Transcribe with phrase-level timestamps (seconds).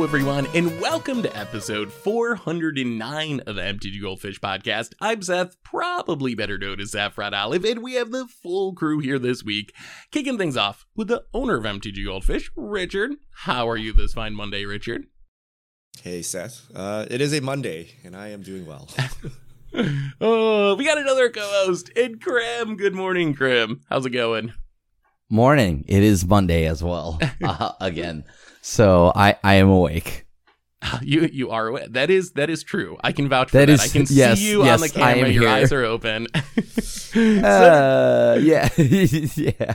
[0.00, 4.94] Hello, everyone, and welcome to episode 409 of the MTG Goldfish podcast.
[4.98, 9.18] I'm Seth, probably better known as Saffron Olive, and we have the full crew here
[9.18, 9.74] this week,
[10.10, 13.16] kicking things off with the owner of MTG Goldfish, Richard.
[13.30, 15.04] How are you this fine Monday, Richard?
[16.00, 16.70] Hey, Seth.
[16.74, 18.88] Uh, it is a Monday, and I am doing well.
[20.22, 22.76] oh, we got another co-host, and Crim.
[22.76, 23.82] Good morning, Crim.
[23.90, 24.54] How's it going?
[25.28, 25.84] Morning.
[25.86, 27.20] It is Monday as well.
[27.42, 28.24] Uh, again.
[28.62, 30.26] So I, I am awake.
[31.02, 31.92] You you are awake.
[31.92, 32.96] that is that is true.
[33.04, 33.72] I can vouch for That that.
[33.74, 35.26] is- I can yes, see you yes, on the camera.
[35.26, 35.48] am Your here.
[35.50, 36.26] eyes are open.
[37.14, 38.68] Uh, yeah.
[38.76, 39.74] yeah.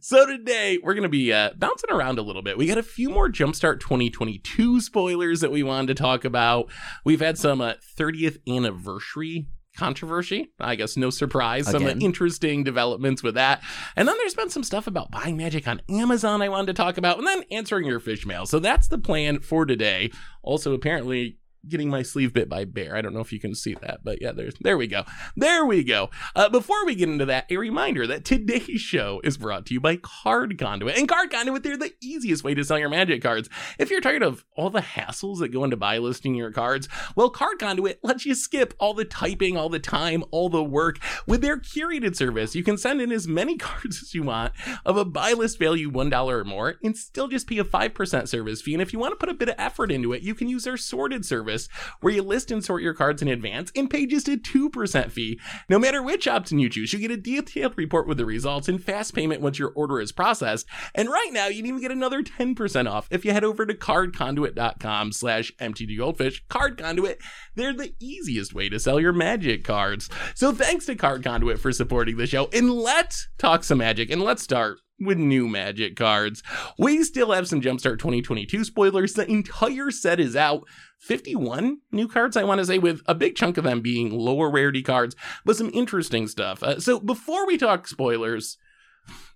[0.00, 2.56] so today we're gonna be uh, bouncing around a little bit.
[2.58, 6.70] We got a few more Jumpstart 2022 spoilers that we wanted to talk about.
[7.04, 9.46] We've had some uh, 30th anniversary
[9.76, 10.52] controversy.
[10.58, 11.70] I guess no surprise.
[11.70, 13.62] Some uh, interesting developments with that.
[13.96, 16.96] And then there's been some stuff about buying magic on Amazon I wanted to talk
[16.96, 18.46] about, and then answering your fish mail.
[18.46, 20.10] So that's the plan for today.
[20.42, 21.38] Also, apparently.
[21.68, 22.96] Getting my sleeve bit by bear.
[22.96, 25.04] I don't know if you can see that, but yeah, there's there we go.
[25.36, 26.10] There we go.
[26.36, 29.80] Uh, before we get into that, a reminder that today's show is brought to you
[29.80, 30.96] by Card Conduit.
[30.96, 33.48] And Card Conduit, they're the easiest way to sell your magic cards.
[33.78, 37.30] If you're tired of all the hassles that go into buy listing your cards, well,
[37.30, 40.98] Card Conduit lets you skip all the typing, all the time, all the work.
[41.26, 44.52] With their curated service, you can send in as many cards as you want
[44.84, 48.60] of a buy list value $1 or more and still just pay a 5% service
[48.60, 48.74] fee.
[48.74, 50.64] And if you want to put a bit of effort into it, you can use
[50.64, 51.53] their sorted service
[52.00, 55.40] where you list and sort your cards in advance and pay just a 2% fee.
[55.68, 58.82] No matter which option you choose, you get a detailed report with the results and
[58.82, 60.66] fast payment once your order is processed.
[60.94, 63.74] And right now, you can even get another 10% off if you head over to
[63.74, 66.40] cardconduit.com slash mtggoldfish.
[66.48, 67.18] Card Conduit,
[67.54, 70.08] they're the easiest way to sell your magic cards.
[70.34, 72.48] So thanks to Card Conduit for supporting the show.
[72.52, 76.42] And let's talk some magic and let's start with new magic cards.
[76.78, 79.14] We still have some Jumpstart 2022 spoilers.
[79.14, 80.64] The entire set is out.
[81.00, 84.50] 51 new cards, I want to say, with a big chunk of them being lower
[84.50, 86.62] rarity cards, but some interesting stuff.
[86.62, 88.56] Uh, so before we talk spoilers,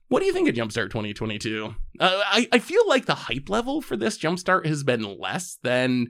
[0.08, 1.74] what do you think of Jumpstart 2022?
[2.00, 6.08] Uh, I, I feel like the hype level for this Jumpstart has been less than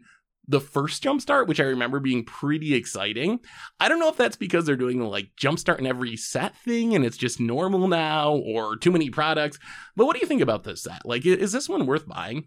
[0.48, 3.40] the first Jumpstart, which I remember being pretty exciting.
[3.78, 6.94] I don't know if that's because they're doing the like Jumpstart in every set thing
[6.94, 9.58] and it's just normal now or too many products.
[9.94, 11.04] But what do you think about this set?
[11.04, 12.46] Like, is this one worth buying?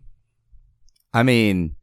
[1.13, 1.75] I mean,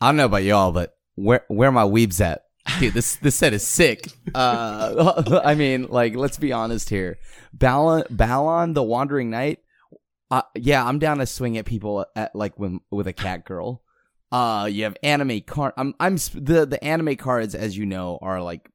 [0.00, 2.42] I don't know about y'all, but where where my weebs at?
[2.80, 4.08] Dude, this this set is sick.
[4.34, 7.18] Uh, I mean, like, let's be honest here.
[7.52, 9.58] Balan, Balan, the Wandering Knight.
[10.30, 13.81] Uh, yeah, I'm down to swing at people at like when with a cat girl.
[14.32, 15.74] Uh, you have anime card.
[15.76, 18.68] I'm I'm the the anime cards, as you know, are like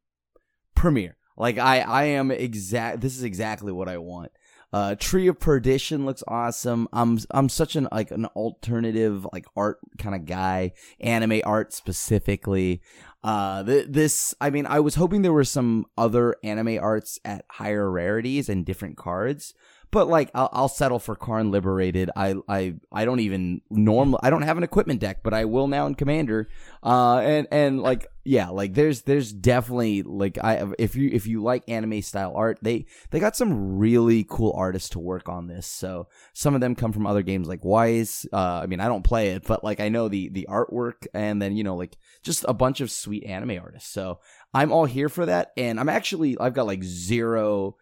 [0.75, 1.17] premier.
[1.35, 3.01] Like I I am exact.
[3.01, 4.31] This is exactly what I want.
[4.73, 6.87] Uh, Tree of Perdition looks awesome.
[6.91, 12.81] I'm I'm such an like an alternative like art kind of guy, anime art specifically.
[13.23, 17.45] Uh, th- this I mean I was hoping there were some other anime arts at
[17.49, 19.53] higher rarities and different cards,
[19.91, 22.09] but like I'll, I'll settle for Karn Liberated.
[22.15, 24.19] I I I don't even normal.
[24.21, 26.49] I don't have an equipment deck, but I will now in Commander.
[26.83, 31.41] Uh, and and like yeah, like there's there's definitely like I if you if you
[31.41, 35.65] like anime style art, they they got some really cool artists to work on this.
[35.65, 38.25] So some of them come from other games like Weiss.
[38.31, 41.41] Uh, I mean I don't play it, but like I know the the artwork, and
[41.41, 43.89] then you know like just a bunch of sweet anime artists.
[43.89, 44.19] So
[44.53, 47.77] I'm all here for that, and I'm actually I've got like zero.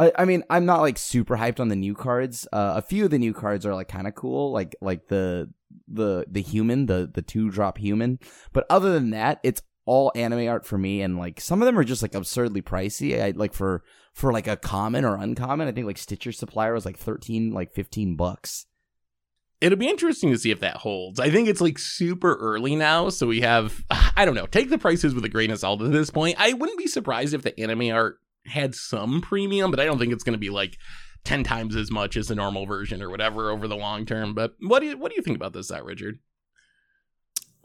[0.00, 2.46] I, I mean, I'm not like super hyped on the new cards.
[2.52, 5.50] Uh, a few of the new cards are like kind of cool, like like the
[5.86, 8.18] the the human, the the two drop human.
[8.52, 11.78] But other than that, it's all anime art for me, and like some of them
[11.78, 13.20] are just like absurdly pricey.
[13.20, 13.82] I like for
[14.12, 15.66] for like a common or uncommon.
[15.66, 18.66] I think like Stitcher Supplier was like thirteen, like fifteen bucks.
[19.60, 21.18] It'll be interesting to see if that holds.
[21.18, 24.46] I think it's like super early now, so we have I don't know.
[24.46, 26.36] Take the prices with a grain of salt at this point.
[26.38, 30.12] I wouldn't be surprised if the anime art had some premium, but I don't think
[30.12, 30.78] it's going to be like
[31.24, 34.34] 10 times as much as the normal version or whatever over the long term.
[34.34, 36.18] But what do you what do you think about this, that Richard?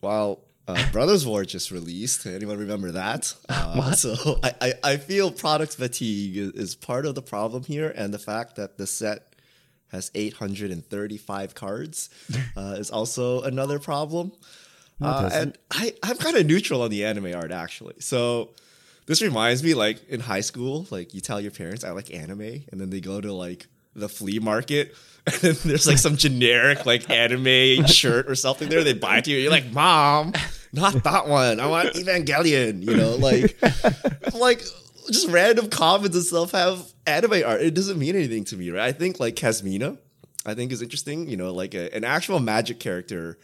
[0.01, 2.25] Well, uh, Brothers War just released.
[2.25, 3.33] Anyone remember that?
[3.49, 3.91] Uh?
[3.93, 8.13] So I, I, I feel product fatigue is, is part of the problem here, and
[8.13, 9.35] the fact that the set
[9.91, 12.09] has 835 cards
[12.57, 14.31] uh, is also another problem.
[15.01, 17.95] Uh, and I, I'm kind of neutral on the anime art actually.
[17.99, 18.51] So
[19.05, 22.41] this reminds me, like in high school, like you tell your parents I like anime,
[22.71, 24.95] and then they go to like the flea market,
[25.27, 28.83] and then there's like some generic like anime shirt or something there.
[28.83, 29.37] They buy it to you.
[29.37, 30.33] You're like, Mom,
[30.71, 31.59] not that one.
[31.59, 32.83] I want Evangelion.
[32.83, 33.57] You know, like
[34.33, 34.63] like
[35.09, 37.61] just random comments and stuff have anime art.
[37.61, 38.83] It doesn't mean anything to me, right?
[38.83, 39.97] I think like Kasmina,
[40.45, 41.27] I think is interesting.
[41.27, 43.37] You know, like a, an actual magic character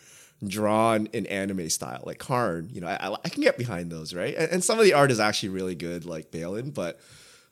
[0.45, 2.69] drawn in anime style, like Karn.
[2.71, 4.35] You know, I, I, can get behind those, right?
[4.35, 6.99] And, and, some of the art is actually really good, like Balin, but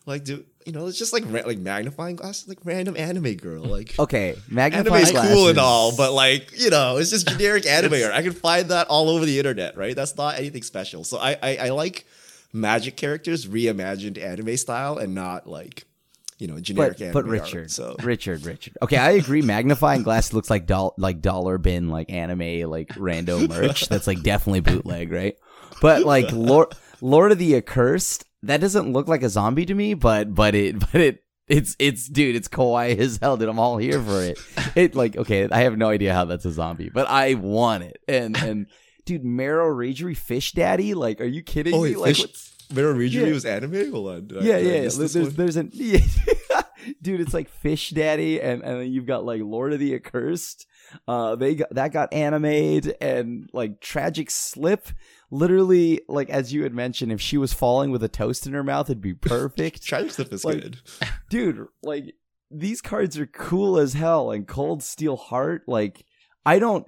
[0.05, 3.63] like, do you know, it's just like ra- like magnifying glass, like random anime girl,
[3.63, 3.95] like.
[3.99, 8.13] Okay, magnifying Anime's cool and all, but like you know, it's just generic anime art.
[8.13, 9.95] I can find that all over the internet, right?
[9.95, 11.03] That's not anything special.
[11.03, 12.05] So I, I I like
[12.53, 15.86] magic characters reimagined anime style and not like
[16.39, 17.31] you know generic but, anime but art.
[17.31, 18.77] Richard, So Richard, Richard.
[18.81, 19.41] Okay, I agree.
[19.41, 23.87] Magnifying glass looks like doll, like dollar bin, like anime, like rando merch.
[23.89, 25.35] That's like definitely bootleg, right?
[25.81, 29.93] But like Lord, Lord of the Accursed, that doesn't look like a zombie to me.
[29.93, 33.49] But but it but it it's it's dude, it's kawaii as hell, dude.
[33.49, 34.37] I'm all here for it.
[34.75, 37.97] It like okay, I have no idea how that's a zombie, but I want it.
[38.07, 38.67] And and
[39.05, 41.95] dude, Merrow Reejerey, Fish Daddy, like, are you kidding Oh, me?
[41.95, 43.33] like, Fish- what's- Merrow Reejerey Yeah.
[43.33, 43.91] was anime.
[43.91, 44.71] Hold on, I- yeah, yeah.
[44.81, 45.29] There's, there's, one?
[45.35, 45.99] there's an yeah.
[47.01, 47.21] dude.
[47.21, 50.65] It's like Fish Daddy, and and then you've got like Lord of the Accursed.
[51.07, 54.87] Uh, they got that got animated and like Tragic Slip.
[55.29, 58.63] Literally, like as you had mentioned, if she was falling with a toast in her
[58.63, 60.77] mouth, it'd be perfect, Tragic Slip is like- good.
[61.29, 61.67] dude.
[61.83, 62.15] Like
[62.49, 65.63] these cards are cool as hell, and Cold Steel Heart.
[65.67, 66.05] Like
[66.45, 66.87] I don't.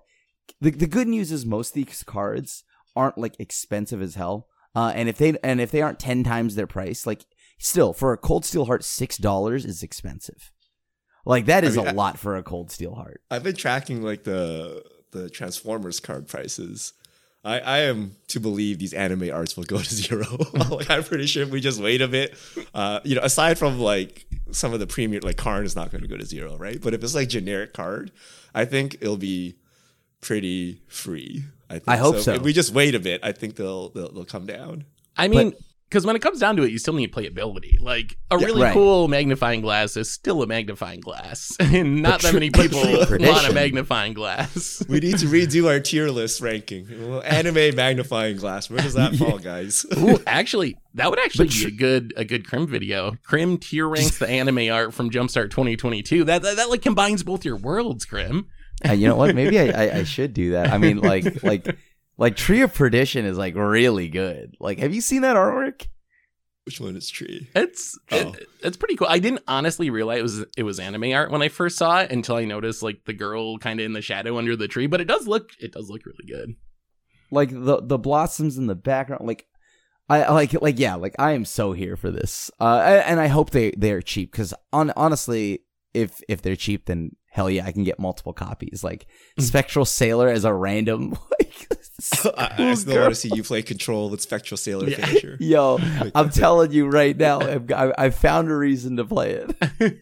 [0.62, 2.64] The the good news is most of these cards
[2.96, 4.48] aren't like expensive as hell.
[4.76, 7.26] Uh, and if they and if they aren't ten times their price, like
[7.58, 10.52] still for a cold steel heart, six dollars is expensive.
[11.26, 13.22] Like that is I mean, a I- lot for a cold steel heart.
[13.30, 16.94] I've been tracking like the the Transformers card prices.
[17.44, 20.26] I, I am to believe these anime arts will go to zero.
[20.70, 22.36] like I'm pretty sure if we just wait a bit,
[22.74, 26.02] uh, you know, aside from like some of the premium, like Karn is not going
[26.02, 26.80] to go to zero, right?
[26.82, 28.12] But if it's like generic card,
[28.54, 29.56] I think it'll be
[30.22, 31.46] pretty free.
[31.70, 31.88] I, think.
[31.88, 32.34] I hope so.
[32.34, 34.86] If we just wait a bit, I think they'll they'll, they'll come down.
[35.16, 35.54] I mean,
[35.90, 37.80] because when it comes down to it, you still need playability.
[37.82, 38.74] Like a Yeah, really right.
[38.74, 43.48] cool magnifying glass is still a magnifying glass, and not that many people true want
[43.48, 44.84] a magnifying glass.
[44.90, 46.88] We need to redo our tier list ranking.
[47.08, 48.70] Well, anime magnifying glass.
[48.70, 49.86] Where does that fall, guys?
[49.98, 53.16] Ooh, actually, that would actually But be tr- a good a good Crim video.
[53.24, 56.24] Crim tier ranks the anime art from Jumpstart 2022.
[56.24, 58.48] That, that that like combines both your worlds, Crim.
[58.88, 59.36] Uh, you know what?
[59.36, 60.72] Maybe I, I, I should do that.
[60.72, 61.78] I mean, like like
[62.18, 64.56] like Tree of Perdition is like really good.
[64.60, 65.88] Like, have you seen that artwork?
[66.66, 67.50] Which one is tree?
[67.56, 68.34] It's Oh.
[68.34, 69.08] it, it's pretty cool.
[69.10, 72.12] I didn't honestly realize it was it was anime art when I first saw it
[72.12, 74.86] until I noticed like the girl kind of in the shadow under the tree.
[74.86, 76.56] But it does look it does look really good.
[77.32, 79.48] like the the blossoms in the background like
[80.10, 83.28] I I like like yeah like I am so here for this uh and I
[83.28, 85.62] hope they they're cheap because on honestly
[85.96, 89.08] if if they're cheap then hell yeah I can get multiple copies like
[89.40, 91.68] Spectral Sailor as a random like
[92.38, 93.02] I, I cool still girl.
[93.04, 95.06] want to see you play Control with Spectral Sailor Yeah.
[95.06, 95.38] finisher.
[95.42, 95.80] yo
[96.16, 99.98] I'm telling you right now I've, I, I found a reason to play it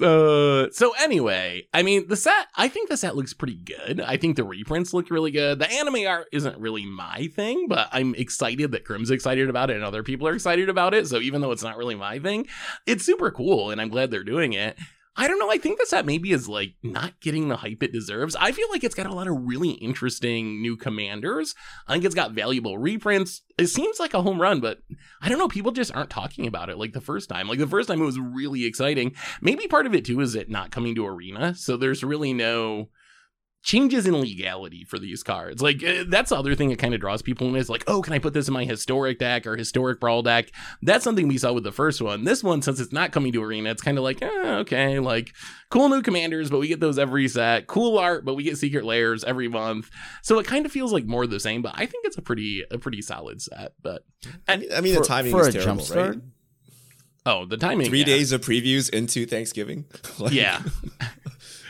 [0.00, 2.48] Uh, so anyway, I mean the set.
[2.56, 4.00] I think the set looks pretty good.
[4.00, 5.60] I think the reprints look really good.
[5.60, 9.76] The anime art isn't really my thing, but I'm excited that Crim's excited about it
[9.76, 11.06] and other people are excited about it.
[11.06, 12.48] So even though it's not really my thing,
[12.84, 14.76] it's super cool, and I'm glad they're doing it.
[15.14, 15.50] I don't know.
[15.50, 18.34] I think the set maybe is like not getting the hype it deserves.
[18.36, 21.54] I feel like it's got a lot of really interesting new commanders.
[21.86, 23.42] I think it's got valuable reprints.
[23.58, 24.78] It seems like a home run, but
[25.20, 25.48] I don't know.
[25.48, 27.46] People just aren't talking about it like the first time.
[27.46, 29.14] Like the first time it was really exciting.
[29.42, 31.54] Maybe part of it too is it not coming to Arena.
[31.54, 32.88] So there's really no
[33.62, 35.62] changes in legality for these cards.
[35.62, 38.02] Like eh, that's the other thing that kind of draws people in is like, oh,
[38.02, 40.50] can I put this in my historic deck or historic brawl deck?
[40.82, 42.24] That's something we saw with the first one.
[42.24, 45.32] This one, since it's not coming to Arena, it's kind of like, eh, okay, like
[45.70, 47.66] cool new commanders, but we get those every set.
[47.68, 49.90] Cool art, but we get secret layers every month.
[50.22, 51.62] So it kind of feels like more of the same.
[51.62, 53.74] But I think it's a pretty a pretty solid set.
[53.80, 54.04] But
[54.48, 56.08] I mean, I mean For- the timing for is a terrible, jumpstart?
[56.14, 56.20] right?
[57.26, 57.86] oh, the timing.
[57.88, 58.04] Three yeah.
[58.06, 59.84] days of previews into Thanksgiving.
[60.18, 60.62] Like, Yeah.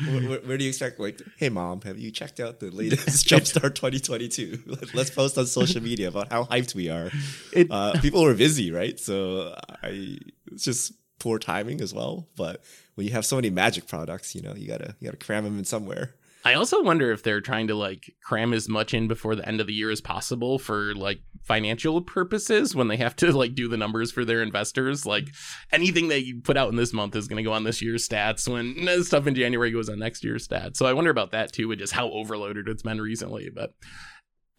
[0.07, 0.99] where, where- do you expect?
[1.01, 4.63] Like, hey mom, have you checked out the latest Jumpstart 2022?
[4.67, 7.11] Let- Let's post on social media about how hyped we are.
[7.53, 8.99] It- Uh, people were busy, right?
[8.99, 10.19] So I,
[10.51, 12.29] it's just poor timing as well.
[12.37, 12.63] But
[12.97, 15.59] when you have so many magic products, you know, you gotta you gotta cram them
[15.59, 16.15] in somewhere.
[16.45, 19.61] I also wonder if they're trying to like cram as much in before the end
[19.61, 23.69] of the year as possible for like financial purposes when they have to like do
[23.69, 25.07] the numbers for their investors.
[25.07, 25.29] Like
[25.71, 28.49] anything they put out in this month is going to go on this year's stats
[28.49, 30.77] when stuff in January goes on next year's stats.
[30.77, 33.49] So I wonder about that too, with just how overloaded it's been recently.
[33.55, 33.75] But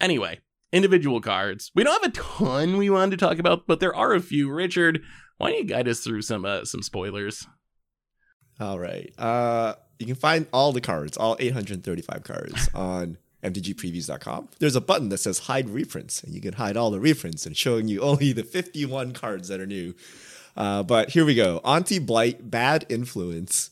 [0.00, 0.40] anyway,
[0.72, 1.70] individual cards.
[1.74, 4.50] We don't have a ton we wanted to talk about, but there are a few.
[4.50, 5.02] Richard,
[5.36, 7.46] why don't you guide us through some uh, some spoilers?
[8.60, 9.12] All right.
[9.18, 14.48] Uh, you can find all the cards, all 835 cards, on mtgpreviews.com.
[14.58, 17.56] There's a button that says hide reprints, and you can hide all the reprints and
[17.56, 19.94] showing you only the 51 cards that are new.
[20.56, 21.58] Uh, but here we go.
[21.64, 23.70] Auntie Blight, Bad Influence.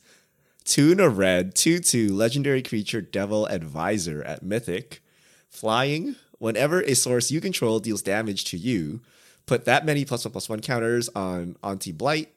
[0.64, 5.02] Tuna red, 2 2, legendary creature Devil Advisor at Mythic.
[5.48, 9.00] Flying, whenever a source you control deals damage to you,
[9.46, 12.32] put that many plus one plus one counters on Auntie Blight.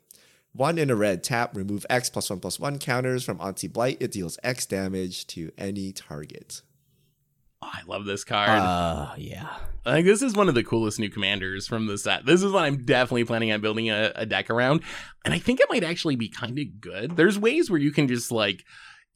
[0.55, 3.97] One in a red, tap, remove X plus one plus one counters from Auntie Blight.
[3.99, 6.61] It deals X damage to any target.
[7.61, 8.49] Oh, I love this card.
[8.49, 9.57] Uh, yeah.
[9.85, 12.25] I think this is one of the coolest new commanders from the set.
[12.25, 14.81] This is one I'm definitely planning on building a, a deck around.
[15.25, 17.17] And I think it might actually be kind of good.
[17.17, 18.63] There's ways where you can just like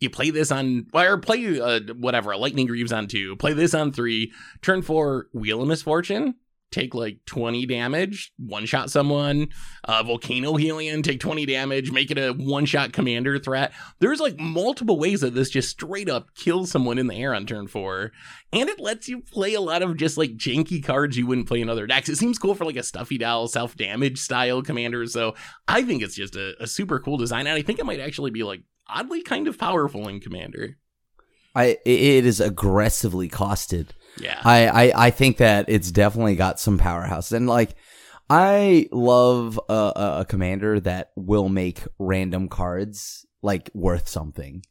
[0.01, 3.73] you play this on or play uh, whatever a lightning greaves on two play this
[3.73, 4.31] on three
[4.61, 6.35] turn four wheel of misfortune
[6.71, 9.47] take like 20 damage one shot someone
[9.85, 14.39] uh, volcano hellion take 20 damage make it a one shot commander threat there's like
[14.39, 18.11] multiple ways that this just straight up kills someone in the air on turn four
[18.51, 21.61] and it lets you play a lot of just like janky cards you wouldn't play
[21.61, 25.05] in other decks it seems cool for like a stuffy doll self damage style commander
[25.05, 25.33] so
[25.67, 28.31] i think it's just a, a super cool design and i think it might actually
[28.31, 30.77] be like oddly kind of powerful in Commander.
[31.55, 33.89] I it is aggressively costed.
[34.17, 34.39] Yeah.
[34.43, 37.75] I, I I think that it's definitely got some powerhouse and like
[38.29, 44.61] I love a, a, commander that will make random cards like worth something.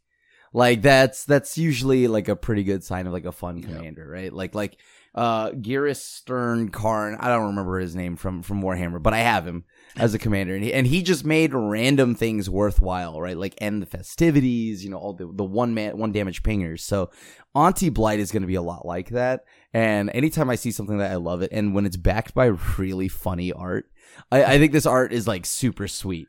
[0.52, 4.32] Like that's that's usually like a pretty good sign of like a fun commander, right?
[4.32, 4.78] Like like
[5.14, 9.46] uh Ghyrson Starn Karn, I don't remember his name from from Warhammer, but I have
[9.46, 9.64] him
[9.96, 13.36] as a commander, and he, and he just made random things worthwhile, right?
[13.36, 16.80] Like end the festivities, you know, all the the one man one damage pingers.
[16.80, 17.10] So
[17.54, 19.44] Auntie Blight is going to be a lot like that.
[19.72, 22.46] And anytime I see something that I love it, and when it's backed by
[22.78, 23.86] really funny art,
[24.30, 26.28] I, I think this art is like super sweet.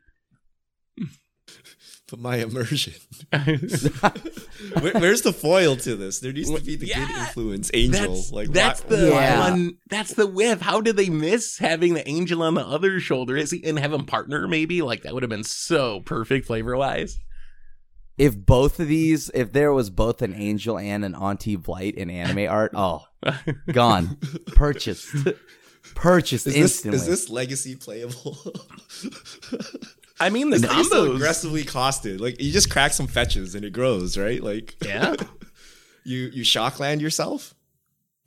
[2.10, 2.94] But my immersion.
[3.32, 6.18] Where, where's the foil to this?
[6.20, 8.14] There needs to be the good influence angel.
[8.14, 9.50] That's, like that's why- the Yeah.
[9.50, 9.78] one.
[9.88, 10.60] That's the whiff.
[10.60, 13.36] How did they miss having the angel on the other shoulder?
[13.36, 14.48] Is he and have him partner?
[14.48, 17.16] Maybe like that would have been so perfect flavor wise.
[18.18, 22.10] If both of these, if there was both an angel and an Auntie Blight in
[22.10, 23.04] anime art, oh,
[23.72, 25.08] gone, purchased,
[25.94, 26.96] purchased Is this, instantly.
[26.98, 28.36] is this legacy playable?
[30.20, 32.20] I mean the It's not so aggressively costed.
[32.20, 34.42] Like you just crack some fetches and it grows, right?
[34.42, 35.16] Like Yeah.
[36.04, 37.54] you you shock land yourself.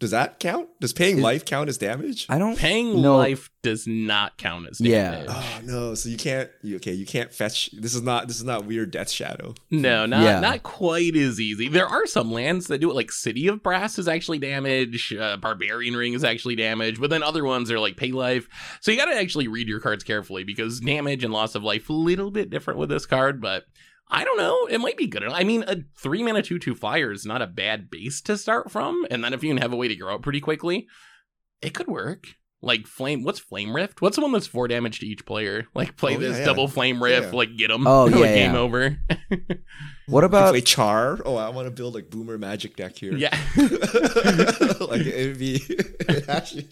[0.03, 0.67] Does that count?
[0.81, 2.25] Does paying life count as damage?
[2.27, 3.15] I don't Paying No.
[3.15, 5.11] life does not count as Yeah.
[5.11, 5.27] damage.
[5.29, 5.95] Oh no!
[5.95, 6.49] So you can't.
[6.61, 7.69] You, okay, you can't fetch.
[7.71, 8.27] This is not.
[8.27, 9.55] This is not weird Death Shadow.
[9.71, 10.41] No, not Yeah.
[10.41, 11.69] not quite as easy.
[11.69, 15.37] There are some lands that do it, like City of Brass is actually damage, uh,
[15.37, 18.49] Barbarian Ring is actually damage, but then other ones are like Pay Life.
[18.81, 21.89] So you got to actually read your cards carefully because damage and loss of life
[21.89, 23.63] a little bit different with this card, but.
[24.09, 24.67] I don't know.
[24.67, 25.23] It might be good.
[25.23, 28.69] I mean, a three mana two two flyer is not a bad base to start
[28.71, 30.87] from, and then if you can have a way to grow up pretty quickly,
[31.61, 32.27] it could work.
[32.65, 34.01] Like flame, what's flame rift?
[34.01, 35.65] What's the one that's four damage to each player?
[35.75, 36.45] Like play Oh, this yeah, yeah.
[36.45, 37.37] double flame rift, Yeah.
[37.37, 37.85] like get them.
[37.85, 38.97] Oh, like yeah, game over.
[40.05, 41.19] What about play Char.
[41.25, 43.13] Oh, I want to build like Boomer Magic deck here.
[43.15, 43.37] yeah.
[43.57, 46.67] like it'd be it actually.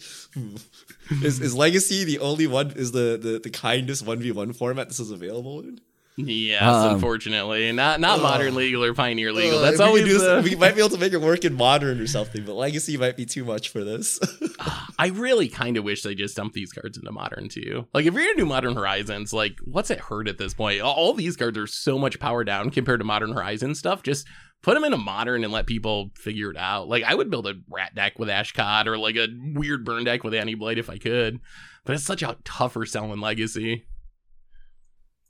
[1.22, 2.72] Is, is Legacy the only one?
[2.72, 5.80] Is the the, the kindest one v one format this is available in?
[6.18, 8.22] Yes, Um, unfortunately, not not Ugh.
[8.22, 9.58] modern legal or pioneer legal.
[9.60, 12.00] Uh, That's all we do we might be able to make it work in modern
[12.00, 14.20] or something, but Legacy might be too much for this.
[14.98, 17.86] I really kind of wish they just dumped these cards into modern too.
[17.94, 20.82] Like if you're gonna do Modern Horizons, like what's it hurt at this point?
[20.82, 24.02] All- All these cards are so much power down compared to Modern Horizon stuff.
[24.02, 24.26] Just
[24.62, 26.88] put them in a modern and let people figure it out.
[26.88, 30.24] Like I would build a rat deck with Ashcoat or like a weird burn deck
[30.24, 31.40] with Auntie Blight if I could,
[31.86, 33.86] but it's such a tougher selling legacy.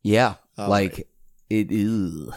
[0.02, 1.08] yeah, All like
[1.48, 2.30] it is.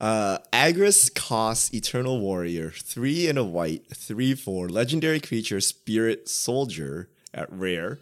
[0.00, 7.08] Uh, Agrus Kos Eternal Warrior, three and a white, three four, legendary creature, Spirit Soldier
[7.32, 8.00] at rare.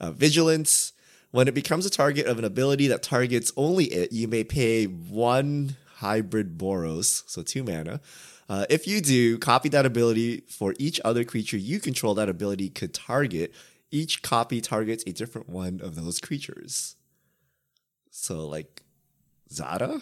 [0.00, 0.92] Uh, vigilance.
[1.30, 4.84] When it becomes a target of an ability that targets only it, you may pay
[4.84, 8.00] one hybrid Boros, so two mana.
[8.48, 12.70] Uh, if you do, copy that ability for each other creature you control that ability
[12.70, 13.52] could target.
[13.90, 16.96] Each copy targets a different one of those creatures.
[18.10, 18.82] So, like,
[19.50, 20.00] Zada?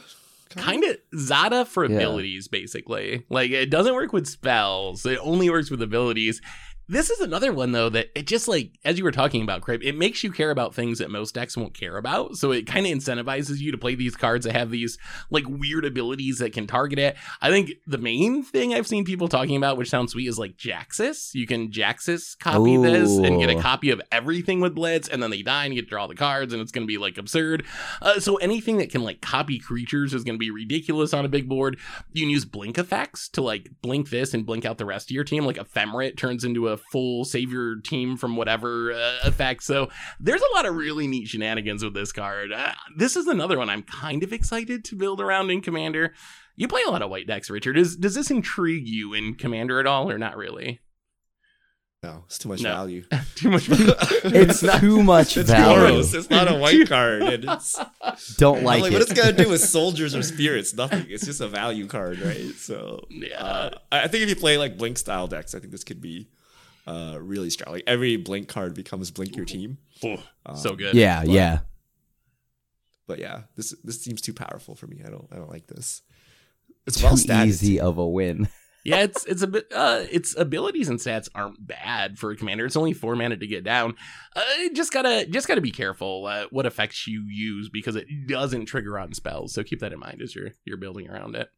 [0.50, 1.96] kind of Zada for Yeah.
[1.96, 3.25] abilities, basically.
[3.28, 6.40] Like it doesn't work with spells; it only works with abilities.
[6.88, 9.80] This is another one though that it just like as you were talking about, Craig,
[9.82, 12.36] it makes you care about things that most decks won't care about.
[12.36, 14.96] So it kind of incentivizes you to play these cards that have these
[15.28, 17.16] like weird abilities that can target it.
[17.42, 20.56] I think the main thing I've seen people talking about, which sounds sweet, is like
[20.56, 21.34] Jaxis.
[21.34, 25.30] You can Jaxis copy this and get a copy of everything with Blitz, and then
[25.30, 27.18] they die and you get to draw the cards, and it's going to be like
[27.18, 27.64] absurd.
[28.00, 31.28] Uh, so anything that can like copy creatures is going to be ridiculous on a
[31.28, 31.78] big board.
[32.12, 35.14] You can use blink effects to like blink this and blink out the rest of
[35.14, 35.44] your team.
[35.44, 39.62] Like Ephemerate turns into a a full save your team from whatever uh, effect.
[39.62, 39.88] So
[40.21, 42.52] there's a lot of really neat shenanigans with this card.
[42.52, 46.12] Uh, this is another one I'm kind of excited to build around in Commander.
[46.56, 47.76] You play a lot of white decks, Richard.
[47.76, 50.80] Is, does this intrigue you in Commander at all, or not really?
[52.02, 52.71] No, it's too much No.
[52.71, 53.02] value.
[53.35, 53.68] Too much.
[53.71, 55.78] It's too much It's value.
[55.80, 56.14] gross.
[56.14, 57.23] It's not a white card.
[57.23, 57.78] And it's
[58.37, 58.95] Don't like, like, it.
[58.95, 60.75] what it's gonna do with soldiers or spirits?
[60.75, 61.06] Nothing.
[61.09, 62.52] It's just a value card, right?
[62.54, 63.42] So Yeah.
[63.42, 66.00] uh, I I think if you play like blink style decks, I think this could
[66.00, 66.28] be
[66.86, 67.74] uh, really strong.
[67.74, 69.78] Like every blink card becomes blink your team.
[70.04, 70.18] Oh,
[70.54, 70.94] so good.
[70.94, 71.58] yeah, But- yeah.
[73.06, 75.00] But yeah, this this seems too powerful for me.
[75.06, 76.02] I don't I don't like this.
[76.86, 77.46] It's Too well statted.
[77.46, 78.48] easy of a win.
[78.84, 82.66] yeah, it's it's a bit uh its abilities and stats aren't bad for a commander.
[82.66, 83.94] It's only four mana to get down.
[84.34, 84.42] Uh,
[84.74, 88.98] just gotta just gotta be careful uh, what effects you use because it doesn't trigger
[88.98, 89.54] on spells.
[89.54, 91.48] So keep that in mind as you're you're building around it.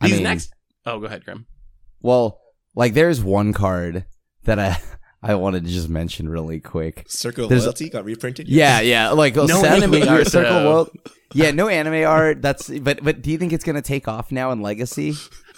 [0.00, 0.54] I These mean- next.
[0.86, 1.44] Oh, go ahead, Crim.
[2.00, 2.40] Well,
[2.74, 4.06] like there's one card
[4.44, 4.78] that I
[5.22, 7.04] I wanted to just mention really quick.
[7.08, 8.48] Circle of There's- Loyalty got reprinted.
[8.48, 9.10] Yeah, yeah.
[9.10, 10.68] Like No no anime anime art, art, Circle though.
[10.68, 10.90] World.
[11.34, 12.40] Yeah, no anime art.
[12.42, 15.14] That's but but do you think it's gonna take off now in Legacy?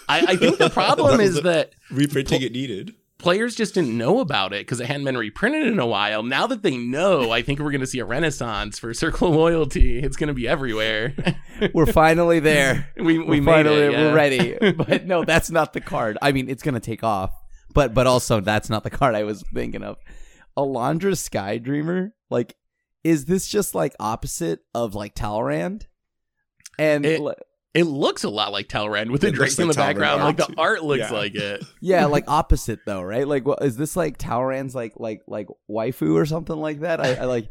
[0.09, 2.93] I, I think the problem is that reprinting it needed.
[3.19, 6.23] players just didn't know about it because it hadn't been reprinted in a while.
[6.23, 9.35] Now that they know, I think we're going to see a renaissance for Circle of
[9.35, 9.99] Loyalty.
[9.99, 11.15] It's going to be everywhere.
[11.73, 12.89] We're finally there.
[12.97, 13.91] we we We're made finally it.
[13.93, 14.01] yeah.
[14.09, 14.57] we're ready.
[14.73, 16.17] But no, that's not the card.
[16.21, 17.31] I mean, it's gonna take off.
[17.73, 19.97] But but also that's not the card I was thinking of.
[20.57, 22.13] Alandra Sky Dreamer.
[22.29, 22.55] Like,
[23.03, 25.87] is this just like opposite of like Talrand?
[26.77, 27.33] And It- li-
[27.73, 30.23] It looks a lot like Talrand with the It looks Drake in the Talrand background.
[30.23, 31.11] Like the art looks Yeah.
[31.11, 31.63] like it.
[31.81, 33.27] yeah, like opposite though, right?
[33.27, 37.01] Like, what is this like Talrand's like like like waifu or something like that?
[37.01, 37.49] I, I like,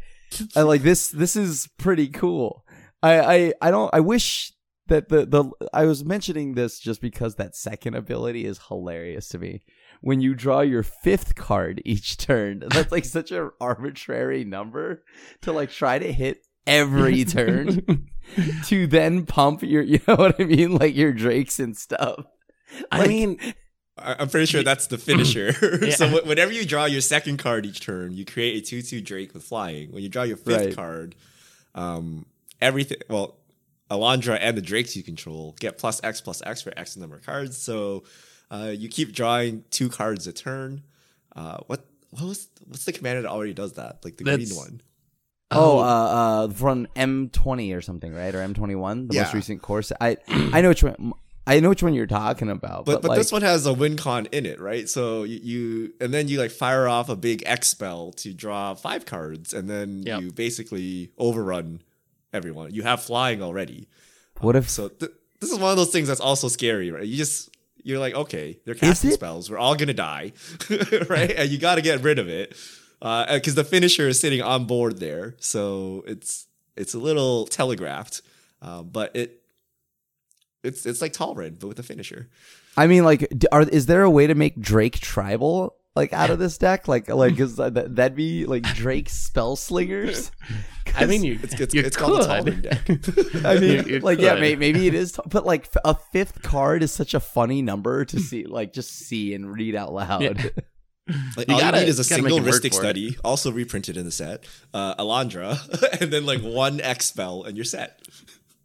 [0.54, 1.08] I like this.
[1.08, 2.64] This is pretty cool.
[3.02, 3.90] I I I don't.
[3.92, 4.52] I wish
[4.86, 9.38] that the the I was mentioning this just because that second ability is hilarious to
[9.40, 9.62] me.
[10.02, 15.02] When you draw your fifth card each turn, that's like such an arbitrary number
[15.42, 18.08] to like try to hit every turn
[18.66, 22.24] to then pump your, you know what I mean, like your drakes and stuff.
[22.90, 23.38] I mean,
[23.98, 25.52] I- I'm pretty sure that's the finisher.
[25.92, 26.10] so Yeah.
[26.20, 29.44] wh- whenever you draw your second card each turn, you create a two-two Drake with
[29.44, 29.92] flying.
[29.92, 30.74] When you draw your fifth Right.
[30.76, 31.14] card,
[31.74, 32.26] um,
[32.60, 33.38] everything well,
[33.90, 37.22] Alandra and the Drakes you control get plus X plus X for X number of
[37.26, 37.56] cards.
[37.58, 38.04] So
[38.52, 40.82] uh, you keep drawing two cards a turn.
[41.34, 44.04] Uh, what what was what's the commander that already does that?
[44.04, 44.80] Like the green That's- one.
[45.54, 48.34] Oh, uh, uh, from M twenty or something, right?
[48.34, 49.92] Or M twenty one, the most recent course.
[50.00, 51.12] I I know which one.
[51.46, 53.72] I know which one you're talking about, But but, but like, this one has a
[53.72, 54.88] win con in it, right?
[54.88, 58.74] So you, you and then you like fire off a big X spell to draw
[58.74, 60.20] five cards, and then Yep.
[60.22, 61.82] you basically overrun
[62.32, 62.72] everyone.
[62.72, 63.88] You have flying already,
[64.40, 65.10] what if so th-
[65.40, 67.04] this is one of those things that's also scary, right?
[67.04, 67.50] You just
[67.82, 69.50] you're like, okay, they're casting spells.
[69.50, 70.32] We're all gonna die,
[71.08, 71.30] right?
[71.36, 72.56] And you got to get rid of it
[73.00, 75.34] because the finisher is sitting on board there.
[75.40, 78.22] So it's it's a little telegraphed,
[78.60, 79.42] uh, but it
[80.62, 82.28] it's it's like Talrand, but with a finisher.
[82.76, 86.38] I mean, like, are is there a way to make Drake tribal like out of
[86.38, 86.88] this deck?
[86.88, 90.30] Like, like is that that'd be like Drake spell slingers?
[90.94, 92.62] I mean, you, It's it's, you it's called the could.
[92.62, 93.44] Deck.
[93.46, 94.40] I mean, You- you like, yeah, could.
[94.40, 98.04] may, maybe it is, t- but like a fifth card is such a funny number
[98.04, 100.22] to see, like, just see and read out loud.
[100.22, 100.48] Yeah.
[101.36, 102.66] Like, You all gotta- you need is a gotta make single it work Rhystic for
[102.66, 102.74] it.
[102.74, 107.56] study, also reprinted in the set, uh, Alandra, and then like one X spell, and
[107.56, 108.00] you're set.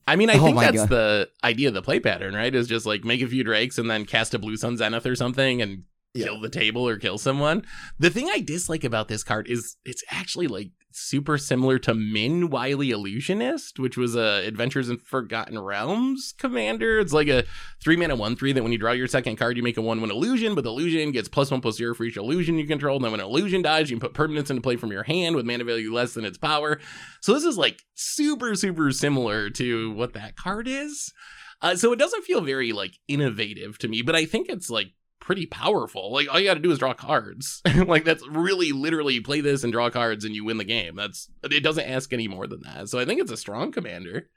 [0.08, 0.90] I mean, I Oh think that's God.
[0.90, 2.54] the idea of the play pattern, right?
[2.54, 5.16] Is just like make a few drakes and then cast a blue sun zenith or
[5.16, 5.84] something and
[6.18, 6.26] Yeah.
[6.26, 7.64] kill the table or kill someone.
[8.00, 12.50] The thing I dislike about this card is it's actually like super similar to Minn
[12.50, 17.00] Wily Illusionist, which was a Adventures in Forgotten Realms commander.
[17.00, 17.44] It's like a
[17.84, 20.02] three mana one three that when you draw your second card, you make a one
[20.02, 22.96] one illusion, but the illusion gets plus one plus zero for each illusion you control.
[22.96, 25.36] And then when an illusion dies, you can put permanents into play from your hand
[25.36, 26.80] with mana value less than its power.
[27.22, 31.14] So this is like super, super similar to what that card is.
[31.62, 34.94] Uh, so it doesn't feel very like innovative to me, but I think it's like
[35.28, 36.14] pretty powerful.
[36.14, 37.62] Like all you got to do is draw cards.
[37.86, 40.96] like that's really literally play this and draw cards and you win the game.
[40.96, 42.88] That's it doesn't ask any more than that.
[42.88, 44.30] So I think it's a strong commander.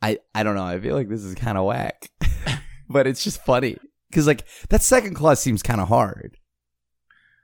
[0.00, 0.64] I I don't know.
[0.64, 2.10] I feel like this is kind of whack,
[2.88, 3.76] but it's just funny
[4.08, 6.38] because like that second clause seems kind of hard.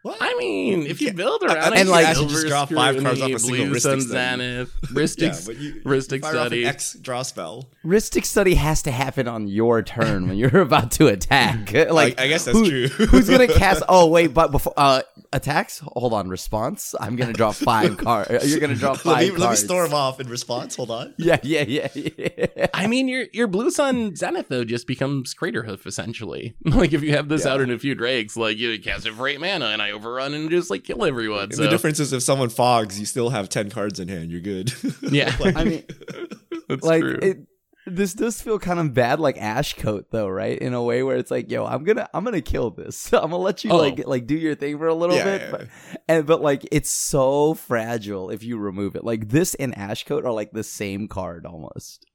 [0.02, 0.18] What?
[0.20, 2.46] I mean, if you can't- build I- I around think it, you like actually just
[2.48, 4.42] draw five cards off a single Blue Rhystic Sun Study.
[4.42, 6.66] Zenith, Rhystic, yeah, but you, Rhystic off an Study.
[6.66, 7.70] X draw spell.
[7.84, 11.72] Rhystic study has to happen on your turn when you're about to attack.
[11.92, 12.88] Like I, I guess that's who- true.
[13.06, 13.82] Who's gonna cast?
[13.88, 15.80] Oh wait, but before uh, attacks.
[15.84, 16.94] Hold on, response.
[16.98, 18.50] I'm gonna draw five cards.
[18.50, 19.40] You're gonna draw five let me, cards.
[19.40, 20.74] let me store them off in response.
[20.76, 21.14] Hold on.
[21.18, 22.66] Yeah, yeah, yeah, yeah.
[22.74, 26.54] I mean, your your Blue Sun Zenith though just becomes Craterhoof essentially.
[26.64, 27.52] like if you have this Yeah.
[27.52, 30.34] out in a few drakes, like you cast it for eight mana and I overrun
[30.34, 31.52] and just like kill everyone.
[31.52, 34.30] So the difference is if someone fogs, you still have ten cards in hand.
[34.30, 34.72] You're good.
[35.12, 35.34] Yeah.
[35.40, 35.84] Like- I mean,
[36.68, 37.18] that's like true.
[37.22, 37.38] it.
[37.84, 40.56] This does feel kind of bad, like Ashcoat, though, right?
[40.56, 43.12] In a way where it's like, yo, I'm gonna, I'm gonna kill this.
[43.12, 43.76] I'm gonna let you Oh.
[43.76, 45.68] like, like do your thing for a little Yeah, bit, yeah, but,
[46.08, 49.02] and but like, it's so fragile if you remove it.
[49.04, 52.06] Like this and Ashcoat are like the same card almost.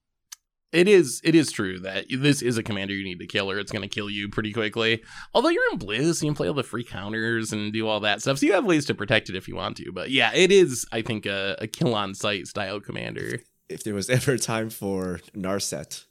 [0.73, 3.57] It is it is true that this is a commander you need to kill or
[3.57, 5.01] it's going to kill you pretty quickly.
[5.33, 8.21] Although you're in Blizz, you can play all the free counters and do all that
[8.21, 9.91] stuff, so you have ways to protect it if you want to.
[9.93, 13.39] But yeah, it is I think a, a kill on sight style commander.
[13.69, 16.03] if there was ever time for Narset,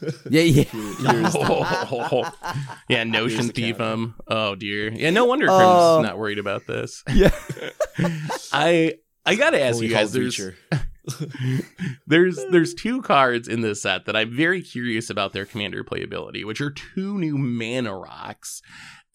[0.30, 0.62] Yeah, yeah.
[0.72, 2.32] here's the-
[2.88, 4.14] yeah, Notion the thief him.
[4.28, 4.90] Oh dear.
[4.92, 6.00] Yeah, no wonder Crim's Oh.
[6.02, 7.02] not worried about this.
[7.12, 7.30] yeah.
[8.52, 8.94] I
[9.26, 10.12] I gotta ask Holy you guys.
[10.12, 10.56] Hell There's creature.
[12.06, 16.44] there's there's two cards in this set that I'm very curious about their commander playability,
[16.44, 18.62] which are two new mana rocks.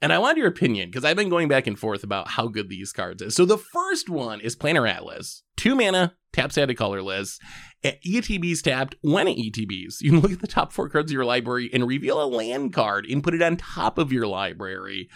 [0.01, 2.67] And I want your opinion because I've been going back and forth about how good
[2.67, 3.35] these cards is.
[3.35, 7.39] So the first one is Planar Atlas, two mana, taps added colorless.
[7.85, 11.13] At ETBs tapped, when it ETBs, you can look at the top four cards of
[11.13, 15.09] your library and reveal a land card and put it on top of your library.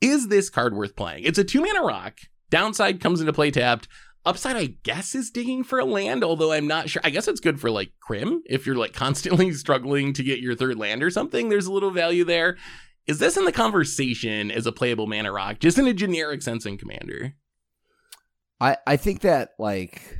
[0.00, 1.24] Is this card worth playing?
[1.24, 2.18] It's a two mana rock.
[2.50, 3.88] Downside comes into play tapped.
[4.24, 7.02] Upside, I guess, is digging for land, although I'm not sure.
[7.04, 8.42] I guess it's good for like Crim.
[8.46, 11.90] If you're like constantly struggling to get your third land or something, there's a little
[11.90, 12.56] value there.
[13.06, 16.66] Is this in the conversation as a playable mana rock, just in a generic sense
[16.66, 17.34] in Commander?
[18.60, 20.18] I I think that like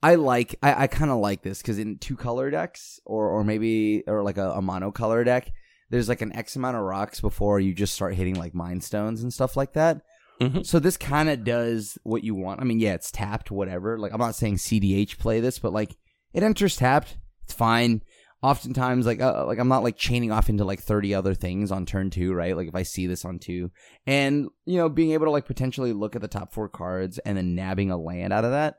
[0.00, 3.42] I like I, I kind of like this because in two color decks or or
[3.42, 5.50] maybe or like a, a mono color deck,
[5.90, 9.22] there's like an X amount of rocks before you just start hitting like mind stones
[9.22, 10.02] and stuff like that.
[10.40, 10.64] Mhm.
[10.64, 12.60] So this kind of does what you want.
[12.60, 13.98] I mean, yeah, it's tapped, whatever.
[13.98, 15.96] Like I'm not saying CDH play this, but like
[16.32, 17.16] it enters tapped.
[17.44, 18.02] It's fine.
[18.40, 21.86] Oftentimes, like uh, like I'm not like chaining off into like 30 other things on
[21.86, 22.56] turn two, right?
[22.56, 23.72] Like if I see this on two,
[24.06, 27.36] and you know, being able to like potentially look at the top four cards and
[27.36, 28.76] then nabbing a land out of that,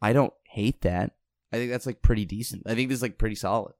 [0.00, 1.12] I don't hate that.
[1.52, 2.62] I think that's like pretty decent.
[2.64, 3.72] I think this is like pretty solid.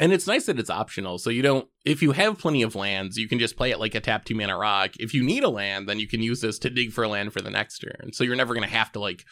[0.00, 1.18] And it's nice that it's optional.
[1.18, 3.94] So you don't, if you have plenty of lands, you can just play it like
[3.94, 4.92] a tap two mana rock.
[5.00, 7.32] If you need a land, then you can use this to dig for a land
[7.32, 8.12] for the next turn.
[8.12, 9.24] So you're never going to have to like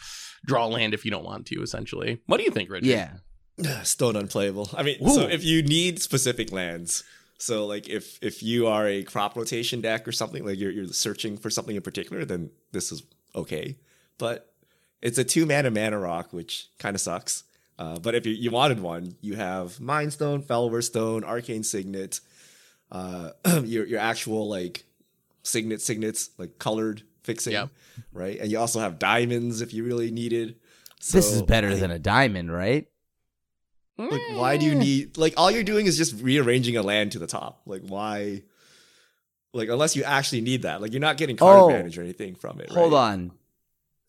[0.44, 2.20] draw land if you don't want to, essentially.
[2.26, 2.87] What do you think, Richard?
[2.87, 3.11] Yeah.
[3.85, 4.70] Stone unplayable.
[4.76, 7.05] I mean, so if you need specific lands,
[7.38, 10.88] so like if if you are a crop rotation deck or something, like you're you're
[10.88, 13.02] searching for something in particular, then this is
[13.35, 13.79] okay.
[14.18, 14.52] But
[15.02, 17.44] it's a two mana mana rock, which kind of sucks.
[17.79, 22.21] Uh, but if you, you wanted one, you have Mind Stone, Fellwar Stone, Arcane Signet,
[22.91, 23.31] uh,
[23.65, 24.85] your your actual like
[25.43, 27.69] signet signets, like colored fixing, Yep.
[28.12, 28.39] right?
[28.41, 30.57] And you also have diamonds if you really needed.
[31.12, 32.87] this is better I- than a diamond, right?
[33.99, 37.19] like, why do you need like all you're doing is just rearranging a land to
[37.19, 37.62] the top?
[37.67, 38.43] Like, why?
[39.55, 41.69] Like, unless you actually need that, like you're not getting card Oh.
[41.69, 42.71] advantage or anything from it.
[42.71, 42.99] Hold right?
[42.99, 43.33] on.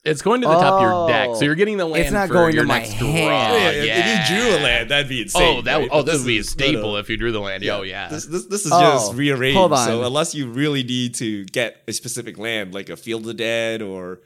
[0.03, 1.29] It's going to the top of your deck.
[1.35, 1.43] So Oh.
[1.43, 2.99] you're getting the land It's not for going to your my next hand.
[3.27, 3.57] draw.
[3.57, 3.99] Yeah, if- yeah.
[4.23, 5.57] if you drew a land, that'd be insane.
[5.57, 5.89] Oh, that right?
[5.91, 6.71] oh, But that would be a is- no, no.
[6.71, 7.67] staple if you drew the land.
[7.67, 8.07] Oh, yeah.
[8.07, 9.57] This, this, this is Oh, just rearranged.
[9.57, 9.85] hold on.
[9.85, 13.81] So unless you really need to get a specific land, like a Field of Dead
[13.81, 14.19] or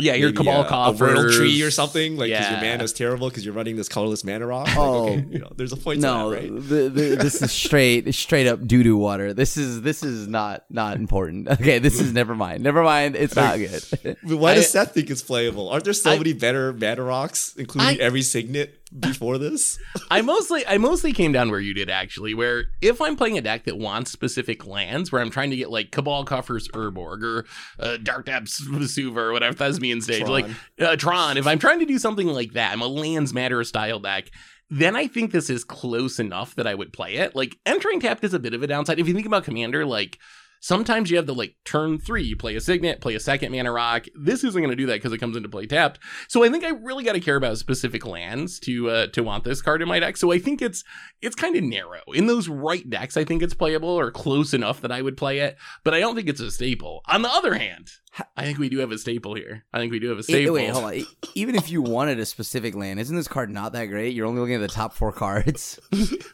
[0.00, 1.00] yeah, your maybe Cabal a, a coffers.
[1.00, 2.60] World Tree or something, like because Yeah.
[2.62, 4.66] your mana is terrible because you're running this colorless mana rock.
[4.68, 5.08] Like, Oh.
[5.08, 6.68] okay, you know, there's a point No, to that, right?
[6.68, 9.32] the, the, this is straight straight up doo doo water.
[9.34, 11.48] This is this is not not important.
[11.58, 12.62] Okay, this is never mind.
[12.62, 13.16] Never mind.
[13.16, 13.82] It's not good.
[14.02, 15.68] But why I- does Seth think it's playable?
[15.70, 19.78] Aren't there so I- many better mana rocks, including I- every signet before this?
[20.10, 23.40] I mostly I mostly came down where you did actually, where if I'm playing a
[23.40, 27.44] deck that wants specific lands, where I'm trying to get like Cabal Coffers Urborg or
[27.78, 30.30] uh, Dark Depths Vesuva or whatever Thespian stage, Tron.
[30.30, 30.46] like
[30.80, 34.00] uh, Tron, if I'm trying to do something like that, I'm a lands matter style
[34.00, 34.30] deck.
[34.70, 37.34] Then I think this is close enough that I would play it.
[37.34, 38.98] Like entering tapped is a bit of a downside.
[38.98, 40.18] If you think about Commander, like
[40.60, 43.72] sometimes you have the like turn three, you play a signet, play a second mana
[43.72, 44.06] rock.
[44.14, 45.98] This isn't going to do that because it comes into play tapped.
[46.28, 49.44] So I think I really got to care about specific lands to uh, to want
[49.44, 50.16] this card in my deck.
[50.16, 50.84] So I think it's
[51.22, 53.16] it's kind of narrow in those right decks.
[53.16, 56.14] I think it's playable or close enough that I would play it, but I don't
[56.14, 57.02] think it's a staple.
[57.06, 57.90] On the other hand,
[58.36, 59.64] I think we do have a staple here.
[59.72, 60.54] I think we do have a staple.
[60.54, 61.06] wait, hold on.
[61.34, 64.14] Even if you wanted a specific land, isn't this card not that great?
[64.14, 65.78] You're only looking at the top four cards.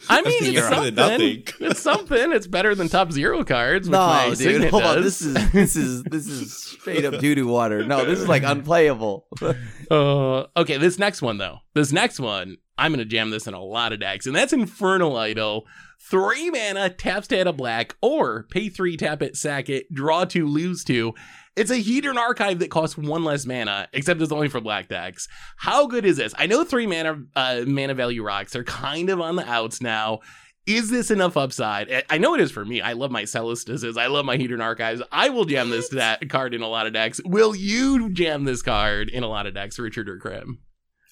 [0.08, 1.44] I mean, it's something.
[1.60, 2.32] it's something.
[2.32, 3.88] It's better than top zero cards.
[3.88, 4.38] Which no, my dude.
[4.38, 5.02] Signet Hold on.
[5.02, 7.84] This is this is this is straight up doo doo water.
[7.84, 9.26] No, this is like unplayable.
[9.90, 11.58] Uh, okay, this next one though.
[11.74, 15.14] This next one, I'm gonna jam this in a lot of decks, and that's Infernal
[15.18, 15.66] Idol.
[16.00, 20.24] Three mana, taps to add a black, or pay three, tap it, sack it, draw
[20.24, 21.12] two, lose two.
[21.56, 25.28] It's a Hedron Archive that costs one less mana, except it's only for black decks.
[25.56, 26.34] How good is this?
[26.36, 30.20] I know three mana uh, mana value rocks are kind of on the outs now.
[30.66, 31.92] Is this enough upside?
[31.92, 32.80] I- I know it is for me.
[32.80, 33.96] I love my Celestus's.
[33.98, 35.02] I love my Hedron Archives.
[35.12, 37.20] I will jam this that card in a lot of decks.
[37.24, 40.60] Will you jam this card in a lot of decks, Richard or Krim?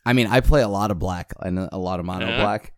[0.06, 2.40] I mean, I play a lot of black and a lot of mono Yeah.
[2.42, 2.72] black.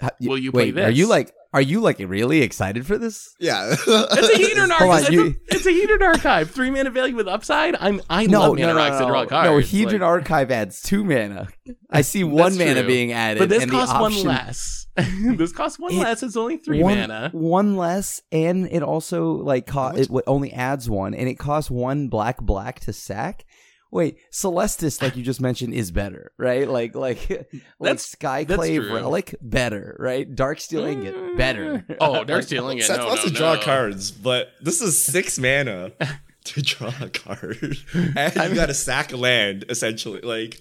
[0.00, 2.98] Ha- y- Will you play wait, Are you like are you like really excited for
[2.98, 3.34] this?
[3.40, 3.68] Yeah.
[3.72, 3.92] It's a
[4.38, 5.12] Hedron Hold on, Archive.
[5.12, 6.50] you- It's, a, it's a Hedron Archive.
[6.50, 7.74] Three mana value with upside.
[7.80, 9.48] I'm I love mana rocks to draw cards.
[9.48, 11.48] No, Hedron Like, Archive adds two mana.
[11.90, 12.86] I see one That's mana true.
[12.86, 14.86] being added, but this and costs the one less.
[15.36, 16.22] this costs one It- less.
[16.22, 17.30] It's only three one, mana.
[17.32, 22.08] one less, and it also like co- it only adds one, and it costs one
[22.08, 23.44] black black to sack.
[23.90, 26.68] Wait, Celestus, like you just mentioned, is better, right?
[26.68, 28.94] Like like like That's- Skyclave true.
[28.94, 30.32] Relic, better, right?
[30.32, 31.36] Darksteel Ingot, mm.
[31.36, 31.84] better.
[32.00, 32.84] Oh, Darksteel Ingot.
[32.84, 33.60] Seth no, wants no, to draw no.
[33.60, 35.92] cards, but this is six mana
[36.44, 40.20] to draw a card, and you got to sack a land essentially.
[40.20, 40.60] Like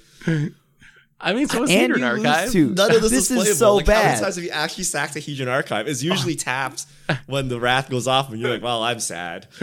[1.20, 2.52] I mean, so is and Hedron you Archive.
[2.52, 2.70] too.
[2.76, 3.56] none of this, this is playable.
[3.56, 4.06] so like, How bad.
[4.10, 5.88] many times have you actually sacked a Hedron Archive?
[5.88, 6.86] It's usually tapped
[7.26, 9.48] when the wrath goes off, and you're like, "Well, I'm sad."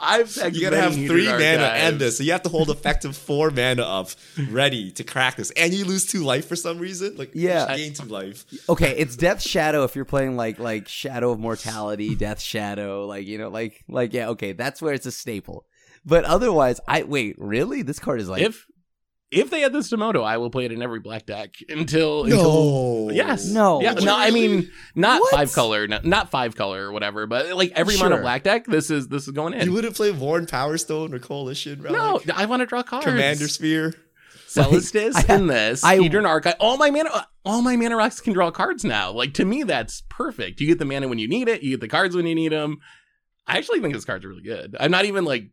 [0.00, 1.98] I've sacked You gotta many have Hedron three mana and Archives.
[1.98, 4.10] this, so you have to hold effective four mana up,
[4.50, 7.16] ready to crack this, and you lose two life for some reason.
[7.16, 7.66] Like, Yeah.
[7.68, 8.44] should gain two life.
[8.68, 13.26] Okay, it's Death Shadow if you're playing like like Shadow of Mortality, Death Shadow, like
[13.26, 15.66] you know, like like yeah, okay, that's where it's a staple.
[16.04, 17.82] But otherwise, I wait, really?
[17.82, 18.64] This card is like If
[19.30, 23.10] if they had this Tomoto, I will play it in every black deck until until
[23.12, 23.46] Yes.
[23.46, 23.80] No.
[23.82, 23.92] Yeah.
[23.94, 24.16] No.
[24.16, 25.32] I mean, not What?
[25.32, 28.22] five color, no- not five color or whatever, but like every mono Sure.
[28.22, 29.66] black deck, this is this is going in.
[29.66, 32.26] You wouldn't play Worn Powerstone or Coalition Relic?
[32.26, 33.04] no, I want to draw cards.
[33.06, 33.94] Commander Sphere.
[34.48, 35.82] Celestus I- in this.
[35.84, 36.54] I- Hedron Archive.
[36.60, 39.10] All my mana, all my mana rocks can draw cards now.
[39.12, 40.60] Like to me, that's perfect.
[40.60, 41.62] You get the mana when you need it.
[41.62, 42.78] You get the cards when you need them.
[43.46, 44.76] I actually think this card's are really good.
[44.78, 45.50] I'm not even like.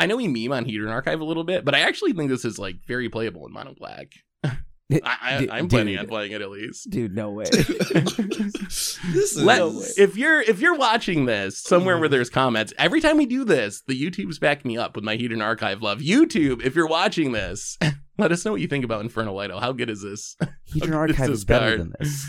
[0.00, 2.46] I know we meme on Hedron Archive a little bit, but I actually think this
[2.46, 4.14] is like very playable in mono black.
[4.44, 4.56] I,
[5.04, 6.00] I, I'm planning dude.
[6.00, 6.88] on playing it at least.
[6.88, 7.44] dude, no way.
[7.50, 9.84] this is Let, way.
[9.98, 13.82] if you're if you're watching this somewhere where there's comments, every time we do this,
[13.86, 16.00] the YouTube's back me up with my Hedron Archive love.
[16.00, 17.76] YouTube, if you're watching this,
[18.18, 19.60] let us know what you think about Infernal Idol.
[19.60, 20.34] How good is this?
[20.74, 21.80] Hedron Archive this is better card.
[21.80, 22.26] than this.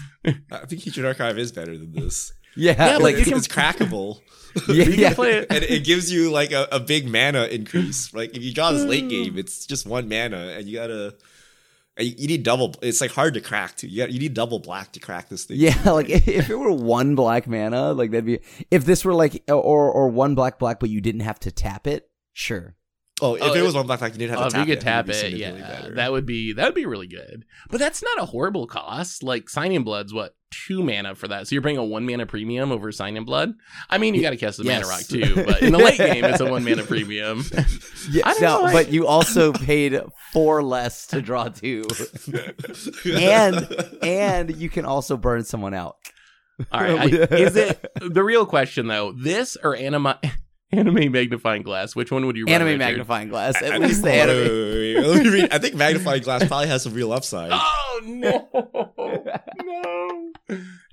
[0.51, 2.33] I think Hedron Archive is better than this.
[2.55, 4.19] Yeah, Yeah, like you can- it's crackable.
[4.67, 5.47] yeah, You can play it.
[5.49, 8.13] and it gives you like a, a big mana increase.
[8.13, 9.37] Like if you draw this late game, mm.
[9.37, 11.15] it's just one mana, and you gotta.
[11.99, 12.73] You need double.
[12.81, 13.87] It's like hard to crack too.
[13.87, 15.57] You got, you need double black to crack this thing.
[15.59, 18.39] Yeah, like if if it were one black mana, like that'd be.
[18.71, 21.87] If this were like or or one black black, but you didn't have to tap
[21.87, 22.75] it, sure.
[23.21, 24.65] Oh, if Oh, it was one black black, you didn't Oh, have if to you
[24.65, 27.45] tap could tap would be it, yeah, that would be that would be really good.
[27.69, 29.21] But that's not a horrible cost.
[29.23, 30.35] Like Sign in Blood's what
[30.67, 33.53] two mana for that, so you're paying a one mana premium over Sign in Blood.
[33.89, 36.25] I mean, you got to cast the mana rock too, but in the late game,
[36.25, 37.43] it's a one mana premium.
[38.09, 40.01] Yeah, I don't no, know, I- but you also paid
[40.33, 41.85] four less to draw two,
[43.05, 45.97] and and you can also burn someone out.
[46.71, 49.11] All right, I, is it the real question though?
[49.11, 50.19] This or anima,
[50.71, 51.95] anime magnifying glass?
[51.95, 52.45] Which one would you?
[52.45, 52.79] run, Anime Richard?
[52.79, 54.37] magnifying glass, at I least think- the wait, anime.
[54.37, 55.07] wait, wait, wait.
[55.07, 55.53] Let me read.
[55.53, 57.51] I think magnifying glass probably has some real upside.
[58.03, 58.49] Oh no,
[59.63, 60.31] no!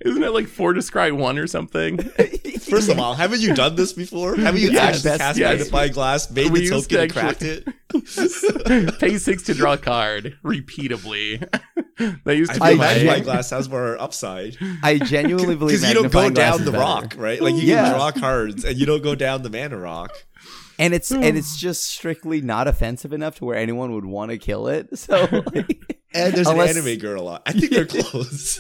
[0.05, 1.97] Isn't it like four to scry one or something?
[2.69, 4.37] First of all, haven't you done this before?
[4.37, 5.49] Haven't you Yes, actually cast yes.
[5.59, 8.99] magnifying glass, made We the used to token, and cracked it?
[9.01, 11.43] Pay six to draw a card repeatedly.
[12.25, 15.57] that used to I be think I- magnifying I- glass has more upside I genuinely
[15.57, 16.83] believe because you don't go down the better.
[16.83, 17.41] rock, right?
[17.41, 17.85] Like you Yeah.
[17.85, 20.13] can draw cards and you don't go down the mana rock.
[20.79, 24.39] and it's and it's just strictly not offensive enough to where anyone would want to
[24.39, 24.89] kill it.
[24.99, 25.85] So like,
[26.15, 27.41] And there's Unless- an anime girl on.
[27.45, 28.59] I think they're close.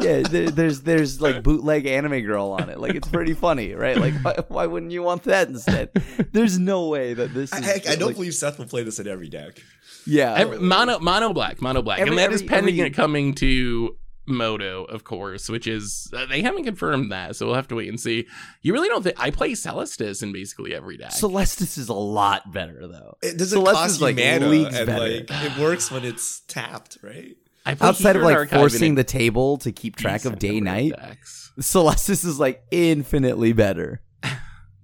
[0.00, 2.80] yeah, there, there's there's like bootleg anime girl on it.
[2.80, 3.98] Like it's pretty funny, right?
[3.98, 5.90] Like why, why wouldn't you want that instead?
[6.32, 7.68] There's no way that this is.
[7.68, 9.58] I, I don't like, believe Seth will play this in every deck.
[10.06, 12.94] Yeah, Every, mono mono black mono black, Every- and that is every- pending every- it
[12.94, 13.96] coming to
[14.28, 17.88] Moto, of course, which is uh, they haven't confirmed that, so we'll have to wait
[17.88, 18.26] and see.
[18.60, 21.12] You really don't think I play Celestus in basically every deck?
[21.12, 23.16] Celestus is a lot better though.
[23.22, 25.00] It doesn't Celeste cost you like, mana, leagues and better.
[25.00, 27.36] like it works when it's tapped, right?
[27.64, 31.52] I play Outside of like forcing the table to keep track of day night, decks.
[31.60, 34.00] Celestus is like infinitely better.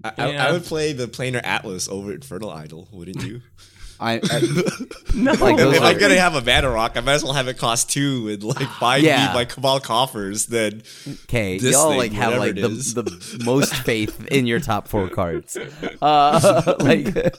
[0.04, 3.40] I, I, I would play the planar Atlas over Infernal Idol, wouldn't you?
[4.02, 4.40] I, I
[5.14, 7.32] No, Like those if are- I'm gonna have a mana rock, I might as well
[7.34, 9.28] have it cost two and like buy Yeah.
[9.28, 10.46] me my Cabal coffers.
[10.46, 10.82] Then
[11.24, 15.08] okay, This y'all thing, like have like the, the most faith in your top four
[15.08, 15.56] cards.
[16.00, 17.34] Uh, like,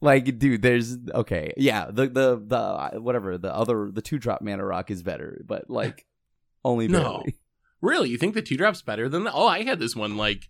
[0.00, 4.64] like, dude, there's okay, yeah, the the the whatever the other the two drop mana
[4.64, 6.06] rock is better, but like
[6.64, 7.24] only No.
[7.82, 8.08] Really?
[8.08, 9.32] You think the two drop's better than the?
[9.32, 10.48] Oh, I had this one like.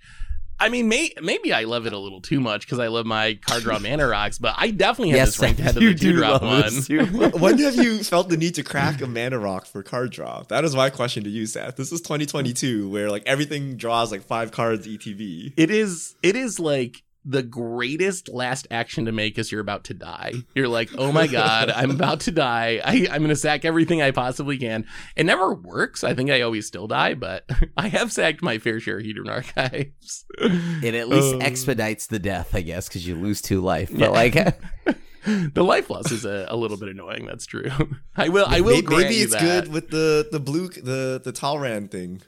[0.59, 3.38] I mean, may, maybe I love it a little too much because I love my
[3.47, 6.16] card draw mana rocks, but I definitely have this ranked ahead of the two do
[6.16, 7.31] drop love one.
[7.40, 10.42] when have you felt the need to crack a mana rock for card draw?
[10.45, 11.77] That is my question to you, Seth.
[11.77, 15.53] This is 2022, where like everything draws like five cards ETB.
[15.57, 16.14] It is.
[16.23, 20.33] It is like the greatest last action to make as you're about to die.
[20.55, 22.81] You're like, oh my god, I'm about to die.
[22.85, 24.87] I, I'm gonna sack everything I possibly can.
[25.17, 26.05] It never works.
[26.05, 27.45] I think I always still die, but
[27.77, 30.25] I have sacked my fair share of Hedron archives.
[30.39, 33.91] It at least Um, expedites the death, I guess, because you lose two life.
[33.91, 34.09] But Yeah.
[34.11, 34.35] like,
[35.55, 37.27] the life loss is a, a little bit annoying.
[37.27, 37.71] That's true.
[38.17, 38.47] I will.
[38.49, 38.77] I will.
[38.77, 39.41] Maybe, maybe it's that.
[39.43, 42.23] good with the the blue the the Talrand thing.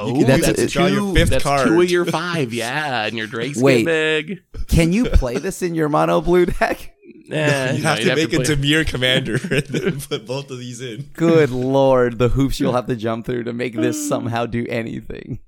[0.00, 1.14] Oh, You can do that's, that to draw your two.
[1.14, 1.68] fifth that's card.
[1.68, 2.52] two of your five.
[2.52, 3.84] Yeah, and your drakes Wait.
[3.84, 4.42] get big.
[4.68, 6.90] can you play this in your mono blue deck?
[7.30, 10.50] Eh, you no, have you'd to make play- a Dimir commander and then put both
[10.50, 11.08] of these in.
[11.14, 15.38] Good lord, the hoops you'll have to jump through to make this somehow do anything.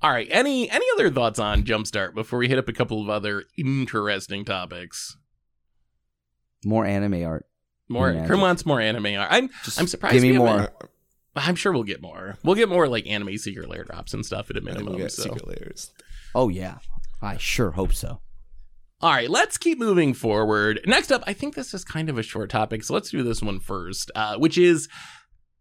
[0.00, 0.28] All right.
[0.30, 4.44] Any any other thoughts on Jumpstart before we hit up a couple of other interesting
[4.44, 5.16] topics?
[6.64, 7.46] More anime art.
[7.88, 8.12] More.
[8.12, 8.28] Magic.
[8.28, 9.28] Crim wants more anime art.
[9.32, 10.12] I'm Just I'm surprised.
[10.14, 10.48] Give me we more.
[10.60, 10.72] haven't-
[11.36, 12.38] I'm sure we'll get more.
[12.44, 14.94] We'll get more like anime secret lair drops and stuff at a minimum.
[14.94, 15.24] we'll get so.
[15.24, 15.92] secret lairs.
[16.34, 16.78] Oh yeah,
[17.20, 18.20] I sure hope so.
[19.00, 20.80] All right, let's keep moving forward.
[20.86, 23.42] Next up, I think this is kind of a short topic, so let's do this
[23.42, 24.88] one first, uh, which is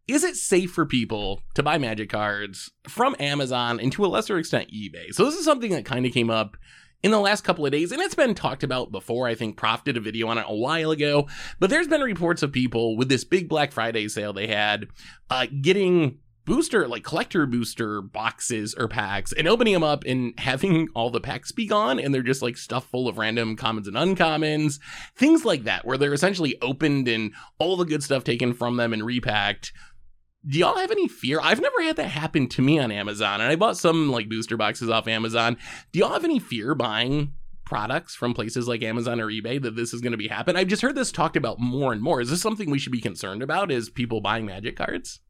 [0.07, 4.37] Is it safe for people to buy magic cards from Amazon and to a lesser
[4.37, 5.13] extent eBay?
[5.13, 6.55] So, this is something that kind of came up
[7.03, 9.27] in the last couple of days, and it's been talked about before.
[9.27, 11.27] I think Prof did a video on it a while ago,
[11.59, 14.87] but there's been reports of people with this big Black Friday sale they had
[15.29, 20.89] uh, getting booster like collector booster boxes or packs and opening them up and having
[20.93, 23.95] all the packs be gone and they're just like stuff full of random commons and
[23.95, 24.79] uncommons
[25.15, 28.91] things like that where they're essentially opened and all the good stuff taken from them
[28.91, 29.71] and repacked
[30.47, 33.51] do y'all have any fear i've never had that happen to me on amazon and
[33.51, 35.57] i bought some like booster boxes off amazon
[35.91, 37.33] do y'all have any fear buying
[37.65, 40.67] products from places like amazon or ebay that this is going to be happen i've
[40.67, 43.41] just heard this talked about more and more is this something we should be concerned
[43.41, 45.21] about is people buying magic cards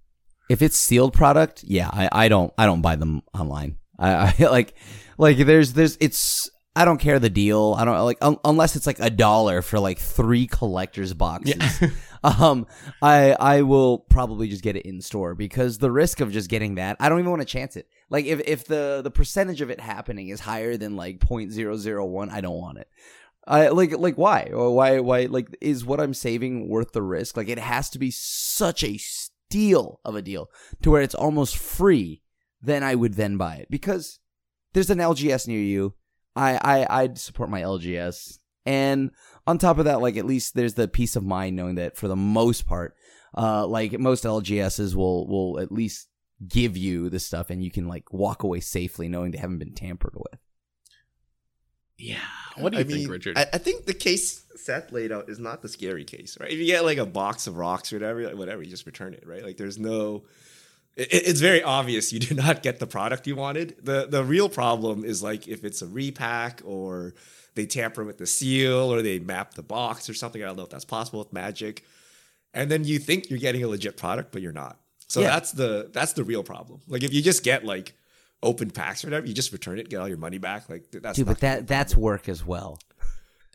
[0.50, 3.78] If it's sealed product, yeah, I, I don't I don't buy them online.
[3.98, 4.76] I, I like
[5.18, 7.76] like there's there's it's I don't care the deal.
[7.78, 11.82] I don't like un- unless it's like a dollar for like three collectors boxes.
[12.40, 12.66] um,
[13.02, 16.76] I I will probably just get it in store because the risk of just getting
[16.76, 17.88] that, I don't even want to chance it.
[18.10, 22.42] Like if if the the percentage of it happening is higher than like 0.001, I
[22.42, 22.88] don't want it.
[23.46, 27.36] I like like why or why why like is what I'm saving worth the risk?
[27.36, 30.50] Like it has to be such a steal of a deal
[30.82, 32.22] to where it's almost free.
[32.62, 34.20] Then I would then buy it because
[34.74, 35.96] there's an LGS near you.
[36.36, 39.12] I I I'd support my LGS, and
[39.46, 42.08] on top of that, like at least there's the peace of mind knowing that for
[42.08, 42.96] the most part,
[43.38, 46.08] uh, like most LGSs will will at least
[46.48, 49.74] give you the stuff, and you can like walk away safely knowing they haven't been
[49.74, 50.40] tampered with.
[51.98, 52.18] yeah
[52.58, 55.30] what do you I think mean, richard I, I think the case Seth laid out
[55.30, 56.50] is not the scary case, right?
[56.52, 59.14] If you get like a box of rocks or whatever, like whatever, you just return
[59.14, 59.44] it, right?
[59.44, 60.24] Like there's no.
[60.96, 63.76] It, it's very obvious you do not get the product you wanted.
[63.84, 67.14] the The real problem is like if it's a repack or
[67.56, 70.42] they tamper with the seal or they map the box or something.
[70.42, 71.84] I don't know if that's possible with Magic,
[72.54, 74.80] and then you think you're getting a legit product, but you're not.
[75.08, 75.28] So Yeah.
[75.28, 76.82] that's the that's the real problem.
[76.88, 77.94] Like if you just get like
[78.42, 80.70] open packs or whatever, you just return it, get all your money back.
[80.70, 82.80] Like that's Dude, but gonna be a that that's work as well.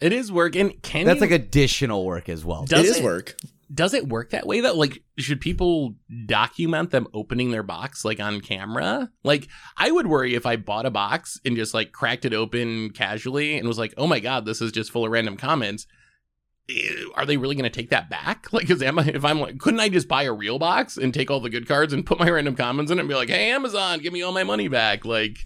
[0.01, 2.65] It is work, and can That's you, like additional work as well.
[2.65, 3.37] Does it is it- work.
[3.73, 4.75] Does it work that way though?
[4.75, 5.95] Like, should people
[6.27, 9.11] document them opening their box like on camera?
[9.25, 12.91] Like, I would worry if I bought a box and just like cracked it open
[12.91, 15.87] casually and was like, "Oh my god, this is just full of random commons."
[16.71, 18.47] Eh, are they really going to take that back?
[18.53, 21.13] Like, is am I, if I'm like, couldn't I just buy a real box and
[21.13, 23.29] take all the good cards and put my random commons in it and be like,
[23.29, 25.05] "Hey, Amazon, give me all my money back"?
[25.05, 25.39] Like,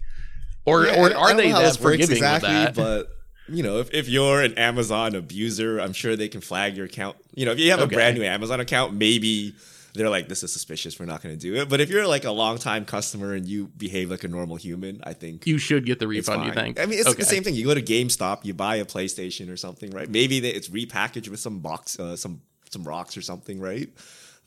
[0.65, 2.75] or Yeah, or are they that forgiving with that?
[2.75, 3.07] But
[3.53, 7.17] you know, if, if you're an Amazon abuser, I'm sure they can flag your account.
[7.35, 7.95] You know, if you have Okay.
[7.95, 9.53] a brand new Amazon account, maybe
[9.93, 10.99] they're like, "This is suspicious.
[10.99, 13.67] We're not going to do it." But if you're like a longtime customer and you
[13.77, 16.45] behave like a normal human, I think you should get the refund.
[16.45, 16.79] You think?
[16.79, 17.19] I mean, it's Okay.
[17.19, 17.53] the same thing.
[17.55, 20.09] You go to GameStop, you buy a PlayStation or something, right?
[20.09, 23.89] Maybe they, it's repackaged with some box, uh, some some rocks or something, right?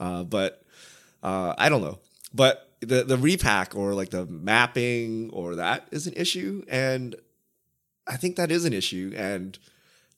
[0.00, 0.62] Uh, but
[1.22, 2.00] uh, I don't know.
[2.34, 7.14] But the the repack or like the mapping or that is an issue, and
[8.06, 9.58] I think that is an issue, and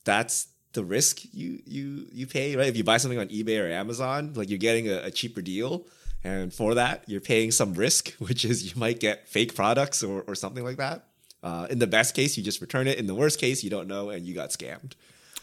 [0.05, 2.67] that's the risk you you you pay, right?
[2.69, 5.87] If you buy something on eBay or Amazon, like you're getting a, a cheaper deal,
[6.25, 10.23] and for that you're paying some risk, which is you might get fake products or
[10.23, 11.05] or something like that.
[11.43, 12.99] Uh, in the best case, you just return it.
[12.99, 14.93] In the worst case, you don't know and you got scammed.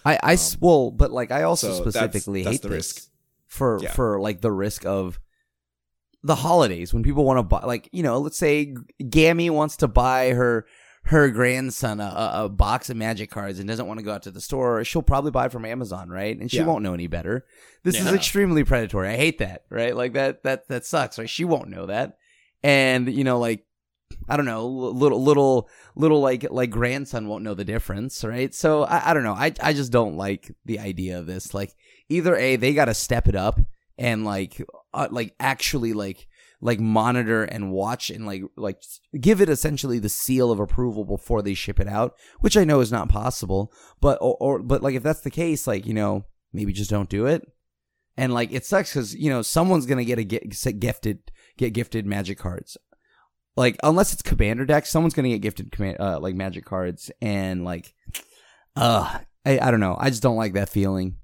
[0.04, 2.68] I, I s- well, but like I also Um, so that's- specifically that's hate the
[2.68, 3.08] this risk.
[3.48, 3.92] for Yeah.
[3.94, 5.20] for like the risk of
[6.24, 8.76] the holidays when people want to buy like you know let's say
[9.10, 10.66] Gammy wants to buy her
[11.06, 14.32] her grandson a, a, box of magic cards and doesn't want to go out to
[14.32, 16.66] the store she'll probably buy it from Amazon right and she Yeah.
[16.66, 17.46] won't know any better
[17.84, 21.46] this is extremely predatory I hate that right like that that that sucks right she
[21.46, 22.18] won't know that
[22.64, 23.66] and you know like
[24.30, 28.54] I don't know, little little little like like grandson won't know the difference, right?
[28.54, 29.34] So I, I don't know.
[29.34, 31.54] I I just don't like the idea of this.
[31.54, 31.76] Like
[32.08, 33.60] either a they got to step it up
[33.98, 34.62] and like
[34.94, 36.28] uh, like actually like
[36.62, 38.82] like monitor and watch and like like
[39.20, 42.80] give it essentially the seal of approval before they ship it out, which I know
[42.80, 43.72] is not possible.
[44.02, 47.10] But or, or but like if that's the case, like you know maybe just don't
[47.10, 47.44] do it.
[48.18, 50.50] And like it sucks because you know someone's gonna get a get,
[50.80, 52.78] gifted get gifted magic cards
[53.58, 57.64] like unless it's commander deck someone's gonna get gifted command, uh, like magic cards and
[57.64, 57.94] like
[58.76, 61.16] uh I, I don't know i just don't like that feeling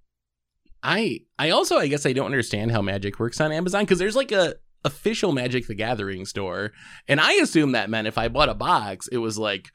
[0.84, 4.16] I I also I guess I don't understand how Magic works on Amazon because there's
[4.16, 4.56] like a
[4.86, 6.72] official Magic the Gathering store,
[7.08, 9.70] and I assume that meant if I bought a box, it was like.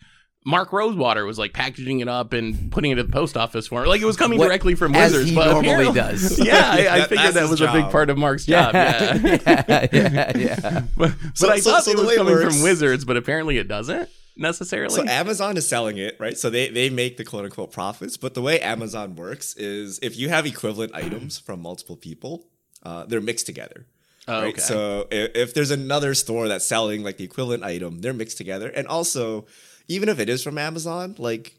[0.49, 3.83] Mark Rosewater was like packaging it up and putting it at the post office for
[3.83, 3.89] me.
[3.89, 5.31] Like it was coming What- directly from as Wizards.
[5.31, 6.39] he but normally does.
[6.47, 8.73] Yeah, I, I That- figured that his was a big part of Mark's job.
[8.75, 9.19] Yeah.
[9.25, 12.19] yeah yeah yeah but So- but I so- thought so it the was way it
[12.19, 14.95] coming works- from Wizards, but apparently it doesn't necessarily.
[14.95, 16.39] So Amazon is selling it, right?
[16.39, 18.17] So they they make the quote unquote profits.
[18.17, 22.47] But the way Amazon works is if you have equivalent items from multiple people,
[22.85, 23.87] uh, they're mixed together.
[24.29, 24.55] Oh, right?
[24.55, 24.61] okay.
[24.61, 28.68] So if, if there's another store that's selling like the equivalent item, they're mixed together.
[28.68, 29.47] And also,
[29.89, 31.55] even if it is from Amazon, like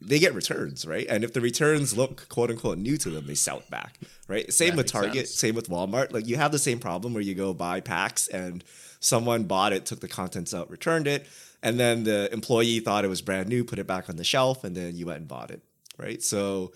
[0.00, 1.06] they get returns, right?
[1.08, 3.98] And if the returns look quote unquote new to them, they sell it back,
[4.28, 4.52] right?
[4.52, 5.34] Same That with Target, sense.
[5.34, 6.12] same with Walmart.
[6.12, 8.62] Like you have the same problem where you go buy packs and
[9.00, 11.26] someone bought it, took the contents out, returned it,
[11.62, 14.64] and then the employee thought it was brand new, put it back on the shelf,
[14.64, 15.62] and then you went and bought it,
[15.98, 16.22] right?
[16.22, 16.72] So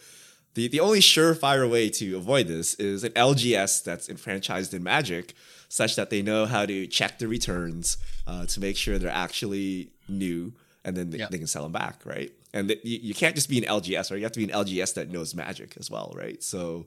[0.55, 5.35] the, the only surefire way to avoid this is an LGS that's enfranchised in Magic,
[5.69, 7.97] such that they know how to check the returns
[8.27, 10.53] uh, to make sure they're actually new,
[10.85, 11.29] and then they, Yeah.
[11.31, 12.33] they can sell them back, right?
[12.53, 14.17] And that you, you can't just be an LGS, right?
[14.19, 16.43] You have to be an LGS that knows Magic as well, right?
[16.43, 16.87] So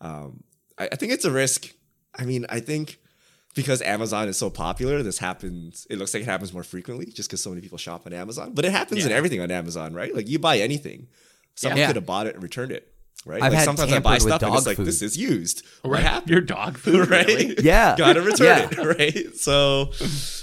[0.00, 0.42] um,
[0.78, 1.72] I, I think it's a risk.
[2.14, 2.98] I mean, I think
[3.54, 5.86] because Amazon is so popular, this happens.
[5.90, 8.52] It looks like it happens more frequently just because so many people shop on Amazon.
[8.54, 10.14] But it happens in everything on Amazon, right?
[10.14, 11.08] Like you buy anything,
[11.56, 11.88] someone Yeah.
[11.88, 12.88] could have bought it and returned it,
[13.24, 13.42] right?
[13.42, 14.86] I've like had sometimes I buy stuff and it's like food.
[14.86, 15.64] this is used.
[15.82, 16.02] What right.
[16.02, 16.30] happened?
[16.30, 17.26] Your dog food, right?
[17.26, 17.56] really?
[17.62, 17.96] Yeah.
[17.96, 18.68] Gotta return Yeah.
[18.70, 19.34] it, right?
[19.36, 19.90] So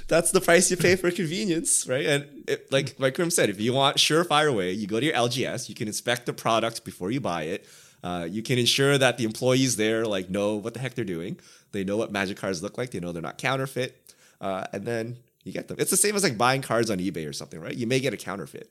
[0.08, 2.06] that's the price you pay for convenience, right?
[2.06, 5.16] And it, like like Crim said, if you want surefire way, you go to your
[5.16, 7.66] LGS, you can inspect the product before you buy it.
[8.04, 11.40] Uh, you can ensure that the employees there like know what the heck they're doing.
[11.72, 12.92] They know what magic cards look like.
[12.92, 15.78] They know they're not counterfeit, uh, and then you get them.
[15.80, 17.74] It's the same as like buying cards on eBay or something, right?
[17.74, 18.70] You may get a counterfeit,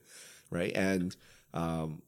[0.50, 0.70] right?
[0.76, 1.16] And
[1.54, 2.02] um,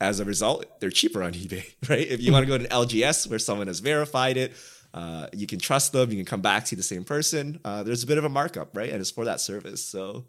[0.00, 2.06] as a result, they're cheaper on eBay, right?
[2.06, 4.52] If you want to go to an LGS where someone has verified it,
[4.94, 6.10] uh, you can trust them.
[6.10, 7.60] You can come back to the same person.
[7.64, 8.90] Uh, there's a bit of a markup, right?
[8.90, 9.84] And it's for that service.
[9.84, 10.24] So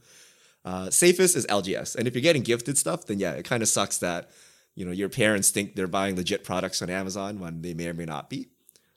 [0.65, 1.95] uh, safest is LGS.
[1.95, 4.31] And if you're getting gifted stuff, then yeah, it kind of sucks that
[4.75, 7.93] you know your parents think they're buying legit products on Amazon when they may or
[7.93, 8.47] may not be.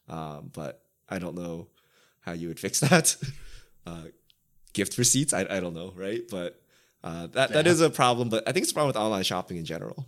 [0.08, 1.68] Um, but I don't know
[2.20, 3.16] how you would fix that.
[3.86, 4.04] uh,
[4.72, 6.22] gift receipts, I, I don't know, right?
[6.30, 6.60] But
[7.04, 7.72] uh, that that Yeah.
[7.72, 8.28] is a problem.
[8.30, 10.06] But I think it's a problem with online shopping in general.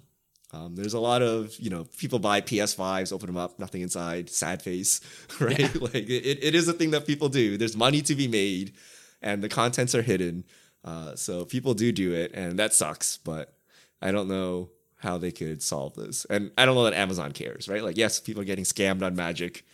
[0.54, 4.30] Um, there's a lot of you know people buy PS5s, open them up, nothing inside,
[4.30, 5.00] sad face,
[5.40, 5.74] right?
[5.80, 7.56] Like it, it is a thing that people do.
[7.56, 8.74] There's money to be made,
[9.20, 10.44] and the contents are hidden.
[10.84, 13.18] Uh, so people do do it, and that sucks.
[13.18, 13.54] But
[14.00, 17.68] I don't know how they could solve this, and I don't know that Amazon cares,
[17.68, 17.82] right?
[17.82, 19.64] Like yes, people are getting scammed on Magic.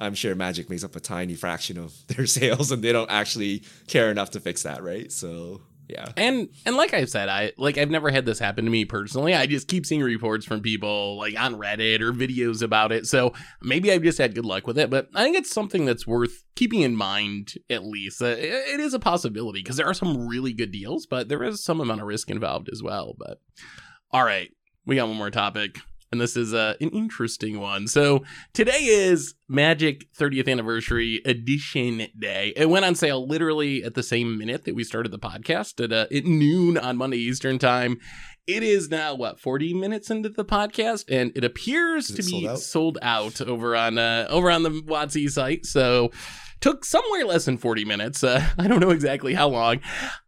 [0.00, 3.62] I'm sure Magic makes up a tiny fraction of their sales, and they don't actually
[3.86, 5.12] care enough to fix that, right?
[5.12, 5.60] So
[5.92, 6.06] yeah.
[6.16, 9.34] And and like I said, I like I've never had this happen to me personally.
[9.34, 13.06] I just keep seeing reports from people like on Reddit or videos about it.
[13.06, 14.90] So maybe I've just had good luck with it.
[14.90, 18.22] But I think it's something that's worth keeping in mind at least.
[18.22, 18.38] Uh, it,
[18.74, 21.80] it is a possibility because there are some really good deals, but there is some
[21.80, 23.14] amount of risk involved as well.
[23.18, 23.40] But
[24.10, 24.50] all right,
[24.86, 25.78] we got one more topic.
[26.12, 27.88] And this is uh, an interesting one.
[27.88, 32.52] So today is Magic 30th Anniversary Edition Day.
[32.54, 35.90] It went on sale literally at the same minute that we started the podcast at,
[35.90, 37.96] uh, at noon on Monday Eastern Time.
[38.46, 42.26] It is now what 40 minutes into the podcast, and it appears Is to it
[42.26, 42.58] be sold out?
[42.58, 45.64] sold out over on uh, over on the WotC site.
[45.64, 46.10] So
[46.60, 48.22] took somewhere less than 40 minutes.
[48.22, 49.80] Uh, I don't know exactly how long.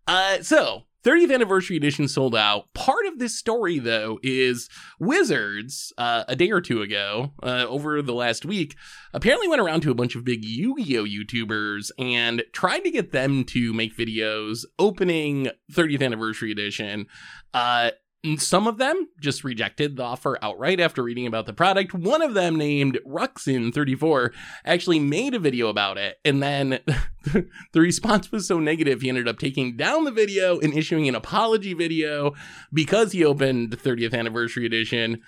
[0.06, 2.72] Uh, so 30th anniversary edition sold out.
[2.72, 8.00] Part of this story, though, is Wizards, uh, a day or two ago, uh, over
[8.00, 8.74] the last week,
[9.12, 11.04] apparently went around to a bunch of big Yu Gi Oh!
[11.04, 17.06] YouTubers and tried to get them to make videos opening 30th anniversary edition.
[17.52, 17.90] Uh,
[18.38, 21.92] Some of them just rejected the offer outright after reading about the product.
[21.92, 24.32] One of them, named Ruxin34,
[24.64, 26.16] actually made a video about it.
[26.24, 26.78] And then
[27.72, 31.14] the response was so negative, he ended up taking down the video and issuing an
[31.14, 32.32] apology video
[32.72, 35.20] because he opened the 30th anniversary edition.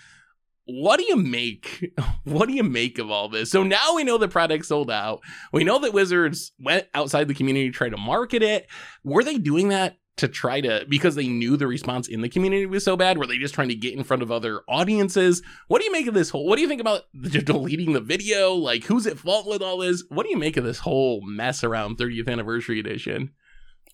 [0.65, 1.93] What do you make?
[2.25, 3.53] What do you make of all this?
[3.53, 5.21] So now we know the product sold out.
[5.53, 8.67] We know that Wizards went outside the community to try to market it.
[9.05, 12.64] Were they doing that to try to because they knew the response in the community
[12.64, 15.43] was so bad were they just trying to get in front of other audiences?
[15.69, 18.01] What do you make of this whole what do you think about the, deleting the
[18.01, 18.55] video?
[18.55, 20.05] Like who's at fault with all this?
[20.09, 23.31] What do you make of this whole mess around 30th anniversary edition?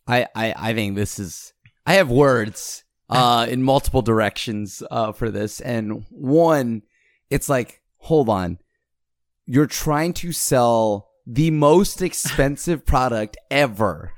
[0.07, 1.53] I, I, I think this is.
[1.87, 6.83] I have words uh, in multiple directions uh, for this, and one,
[7.31, 8.59] it's like, hold on,
[9.47, 14.13] you're trying to sell the most expensive product ever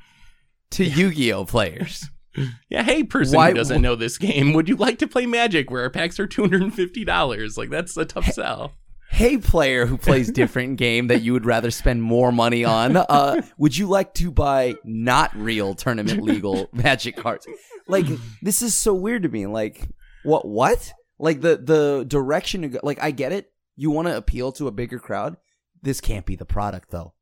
[0.74, 2.08] to Yu-Gi-Oh players.
[2.68, 5.70] yeah hey person Why- who doesn't know this game would you like to play magic
[5.70, 8.72] where our packs are $250 like that's a tough sell
[9.10, 13.42] Hey, player who plays different game that you would rather spend more money on, uh,
[13.58, 17.46] would you like to buy not real tournament legal Magic cards?
[17.86, 18.06] Like,
[18.42, 19.46] this is so weird to me.
[19.46, 19.88] Like,
[20.24, 20.48] what?
[20.48, 20.92] What?
[21.20, 22.80] Like the the direction to go.
[22.82, 23.52] Like, I get it.
[23.76, 25.36] You want to appeal to a bigger crowd.
[25.80, 27.14] This can't be the product, though.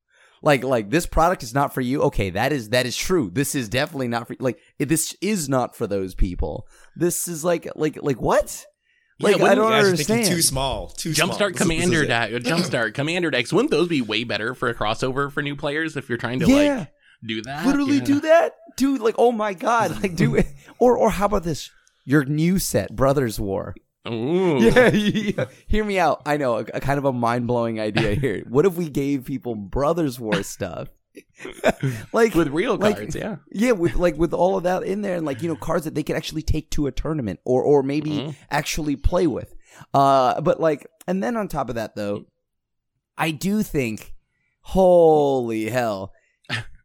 [0.42, 2.02] Like, like this product is not for you.
[2.02, 3.30] Okay, that is that is true.
[3.32, 4.58] This is definitely not for like.
[4.78, 6.66] This is not for those people.
[6.96, 8.66] This is like like like what?
[9.20, 10.26] Like Yeah, I don't You guys understand.
[10.26, 10.88] too small.
[10.88, 11.28] Too small.
[11.28, 13.52] Jumpstart This is- this is Commander Jumpstart Commander decks.
[13.52, 16.46] Wouldn't those be way better for a crossover for new players if you're trying to
[16.48, 16.78] Yeah.
[16.78, 16.88] like
[17.24, 17.64] do that?
[17.66, 18.04] literally Yeah.
[18.04, 20.46] do that dude like oh my god like do it
[20.80, 21.70] or or how about this
[22.04, 23.82] your new set brothers war Ooh.
[24.04, 25.44] Yeah, yeah.
[25.68, 28.74] hear me out i know a, a kind of a mind-blowing idea here what if
[28.74, 30.88] we gave people brothers war stuff
[32.12, 33.36] like With real like- cards, yeah.
[33.52, 35.94] yeah with like with all of that in there and like you know cards that
[35.94, 38.34] they could actually take to a tournament or or maybe Mhm.
[38.50, 39.54] actually play with
[39.94, 42.24] uh but like and then on top of that though
[43.18, 44.14] i do think
[44.62, 46.12] holy hell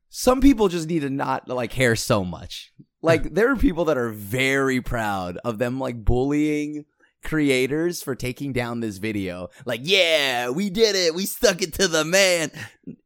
[0.10, 3.98] some people just need to not like care so much like there are people that
[3.98, 6.84] are very proud of them like bullying
[7.28, 9.50] creators for taking down this video.
[9.66, 11.14] Like yeah we did it.
[11.14, 12.52] We stuck it to the man.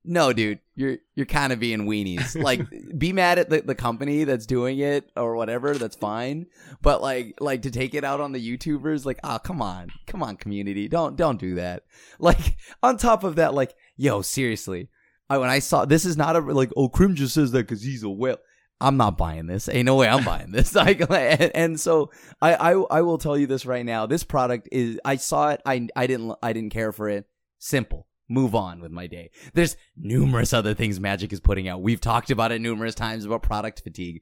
[0.05, 2.41] No dude you're you're kind of being weenies.
[2.41, 2.61] Like
[2.97, 6.45] be mad at the, the company that's doing it or whatever that's fine.
[6.81, 9.89] But like like to take it out on the youtubers like oh come on.
[10.07, 10.87] Come on community.
[10.87, 11.83] Don't don't do that.
[12.19, 14.89] Like on top of that like yo seriously.
[15.29, 17.81] I, when i saw this is not a like oh crim just says that because
[17.81, 18.37] he's a whale
[18.81, 19.69] i'm not buying this.
[19.69, 20.75] Ain't no way i'm buying this.
[20.81, 22.11] Like and, and so
[22.41, 24.05] I, I i will tell you this right now.
[24.05, 25.61] This product is i saw it.
[25.65, 27.25] I i didn't i didn't care for it.
[27.59, 28.07] Simple.
[28.29, 29.29] Move on with my day.
[29.53, 31.81] There's numerous other things magic is putting out.
[31.81, 34.21] We've talked about it numerous times about product fatigue.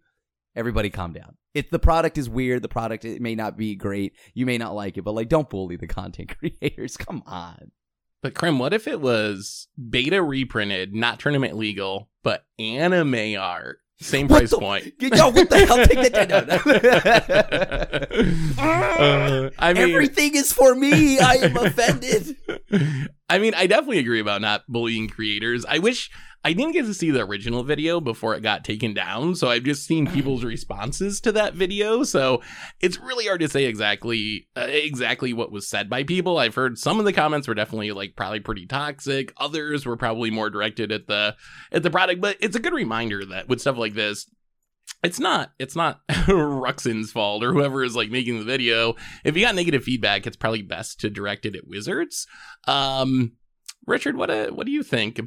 [0.56, 1.38] Everybody calm down.
[1.54, 4.14] If the product is weird the product it may not be great.
[4.34, 6.98] You may not like it but like don't bully the content creators.
[6.98, 7.72] Come on.
[8.22, 13.80] But Crim, what if it was beta reprinted, not tournament legal, but anime art?
[14.02, 14.94] Same What price the- point.
[15.00, 16.32] yo what the hell take that
[18.58, 22.36] Uh, I mean, everything is for me i am offended
[23.32, 25.64] I mean, I definitely agree about not bullying creators.
[25.64, 26.10] I wish
[26.44, 29.64] I didn't get to see the original video before it got taken down, so I've
[29.64, 32.04] just seen people's responses to that video.
[32.04, 32.42] So
[32.80, 36.38] it's really hard to say exactly uh, exactly what was said by people.
[36.38, 39.34] I've heard some of the comments were definitely like probably pretty toxic.
[39.38, 41.36] Others were probably more directed at the
[41.74, 44.26] at the product, but it's a good reminder that with stuff like this,
[45.04, 48.96] it's not it's not Ruxin's fault or whoever is like making the video.
[49.26, 52.28] If you got negative feedback, it's probably best to direct it at Wizards.
[52.66, 53.34] Um,
[53.86, 55.20] Richard, what uh, what do you think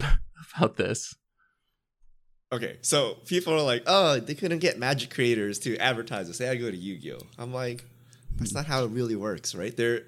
[0.56, 1.14] about, this?
[2.52, 6.38] Okay, so people are like, oh, they couldn't get magic creators to advertise this.
[6.38, 7.26] They had to go to Yu-Gi-Oh.
[7.38, 7.84] I'm like,
[8.36, 9.74] that's not how it really works, right?
[9.76, 10.02] There,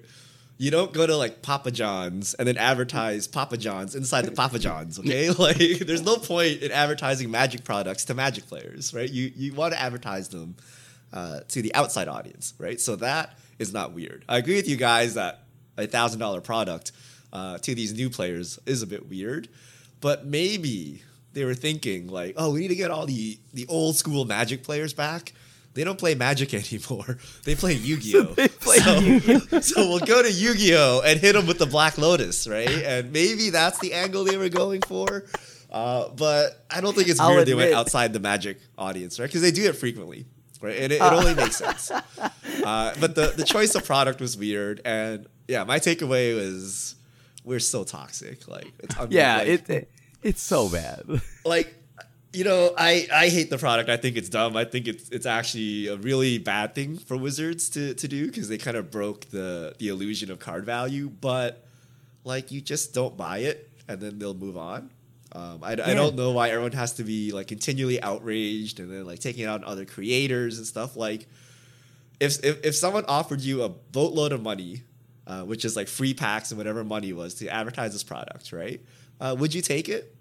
[0.57, 4.59] you don't go to like Papa John's and then advertise Papa John's inside the Papa
[4.59, 4.99] John's.
[4.99, 9.09] Okay, like there's no point in advertising magic products to magic players, right?
[9.09, 10.55] You you want to advertise them
[11.11, 12.79] uh, to the outside audience, right?
[12.79, 14.23] So that is not weird.
[14.29, 15.43] I agree with you guys that
[15.77, 16.91] a thousand dollar product
[17.33, 19.49] uh, to these new players is a bit weird,
[20.05, 21.01] but maybe
[21.33, 24.61] they were thinking like, oh, we need to get all the the old school Magic
[24.61, 25.33] players back.
[25.73, 27.17] They don't play Magic anymore.
[27.43, 28.35] They play Yu-Gi-Oh.
[28.35, 32.47] they play so, so we'll go to Yu-Gi-Oh and hit them with the Black Lotus,
[32.47, 32.69] right?
[32.69, 35.25] And maybe that's the angle they were going for.
[35.71, 39.25] Uh, but I don't think it's I'll weird they went outside the Magic audience, right?
[39.25, 40.27] Because they do it frequently.
[40.61, 40.77] right?
[40.77, 41.89] And it, it only makes sense.
[41.89, 46.93] Uh, but the the choice of product was weird, and yeah, my takeaway was
[47.45, 48.47] we're so toxic.
[48.47, 49.91] Like, it's Yeah, like, it, it
[50.23, 51.21] it's so bad.
[51.45, 51.73] like
[52.33, 55.25] you know i i hate the product i think it's dumb i think it's it's
[55.25, 59.29] actually a really bad thing for wizards to to do because they kind of broke
[59.29, 61.65] the the illusion of card value but
[62.25, 64.89] like you just don't buy it and then they'll move on
[65.31, 69.05] um, I, I don't know why everyone has to be like continually outraged and then
[69.05, 71.27] like taking it out on other creators and stuff like
[72.19, 74.83] if if, if someone offered you a boatload of money
[75.27, 78.81] uh, which is like free packs and whatever money was to advertise this product right
[79.19, 80.15] uh, would you take it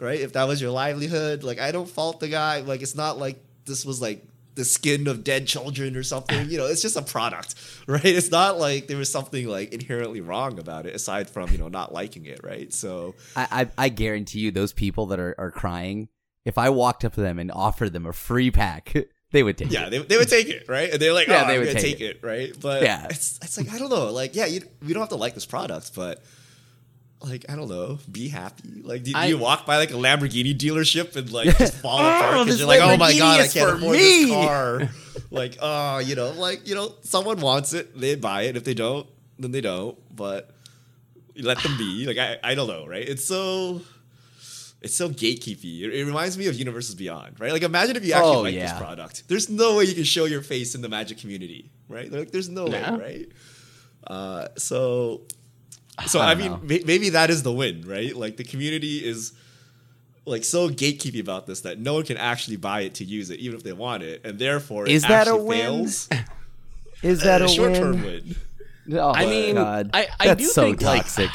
[0.00, 0.20] right?
[0.20, 2.60] If that was your livelihood, like I don't fault the guy.
[2.60, 6.48] Like it's not like this was like the skin of dead children or something.
[6.50, 7.54] You know, it's just a product,
[7.86, 8.04] right?
[8.04, 11.68] It's not like there was something like inherently wrong about it aside from you know
[11.68, 12.72] not liking it, right?
[12.72, 13.48] So I,
[13.78, 16.08] I I guarantee you, those people that are, are crying,
[16.44, 18.94] if I walked up to them and offered them a free pack,
[19.32, 19.90] they would take yeah, it.
[19.90, 20.90] they, they would take it, right?
[20.92, 22.20] And they're like, Yeah, oh, they I'm would take take it.
[22.22, 22.54] right?
[22.60, 23.06] But Yeah.
[23.10, 25.46] it's it's like I don't know, like yeah, you, we don't have to like this
[25.46, 26.22] product, but.
[27.22, 28.82] Like I don't know, be happy.
[28.82, 31.98] Like, do, do I- you walk by like a Lamborghini dealership and like just fall
[31.98, 34.82] apart oh, because this you're like, oh my god, I can't afford me." this car.
[35.30, 38.56] like, oh, you know, like you know, someone wants it, they buy it.
[38.56, 39.06] If they don't,
[39.38, 39.96] then they don't.
[40.14, 40.50] But
[41.36, 42.04] let them be.
[42.06, 43.08] Like I, I don't know, right?
[43.08, 43.80] It's so,
[44.82, 45.82] it's so gatekeepy.
[45.82, 47.52] It, it reminds me of Universes Beyond, right?
[47.52, 49.24] Like imagine if you actually Oh, like this product.
[49.28, 52.10] There's no way you can show your face in the Magic community, right?
[52.10, 52.96] Like there's no Yeah.
[52.96, 53.28] way, right?
[54.06, 55.22] Uh, so
[56.06, 56.60] so I I, mean, know.
[56.62, 58.14] may- maybe that is the win, right?
[58.14, 59.32] Like the community is
[60.26, 63.38] like so gatekeepy about this that no one can actually buy it to use it,
[63.40, 65.58] even if they want it, and therefore Is it that a win?
[65.86, 66.08] fails.
[67.02, 68.34] Is that a short term win?
[68.86, 68.98] win?
[68.98, 69.90] Oh, I mean, God.
[69.94, 71.30] I- I That's do so think, like, toxic.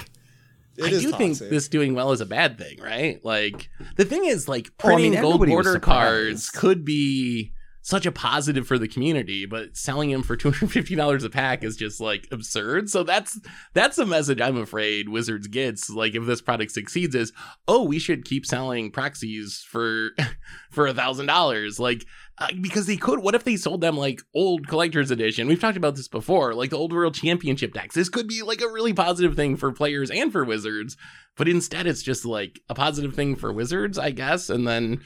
[0.82, 3.23] It I do think this doing well is a bad thing, right?
[3.23, 8.05] Like the thing is, like Oh, I mean, printing gold border cards could be such
[8.05, 11.63] a positive for the community, but selling them for two hundred fifty dollars a pack
[11.63, 12.89] is just like absurd.
[12.89, 13.39] So that's
[13.73, 15.89] that's a message I'm afraid Wizards gets.
[15.89, 17.34] Like if this product succeeds, is
[17.67, 20.11] oh we should keep selling proxies for
[20.71, 22.05] for a thousand dollars, like.
[22.38, 23.19] Uh, because they could.
[23.19, 25.47] What if they sold them like old collector's edition?
[25.47, 27.93] We've talked about this before, like the old world championship decks.
[27.93, 30.97] This could be like a really positive thing for players and for wizards,
[31.38, 34.49] but instead it's just like a positive thing for wizards, I guess.
[34.49, 35.01] And then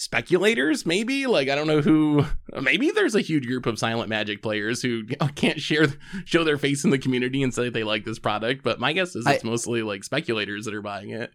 [0.00, 1.26] speculators, maybe.
[1.26, 2.24] Like I don't know who.
[2.60, 5.86] Maybe there's a huge group of silent magic players who can't share
[6.24, 8.64] show their face in the community and say they like this product.
[8.64, 11.30] But my guess is I- it's mostly like speculators that are buying it.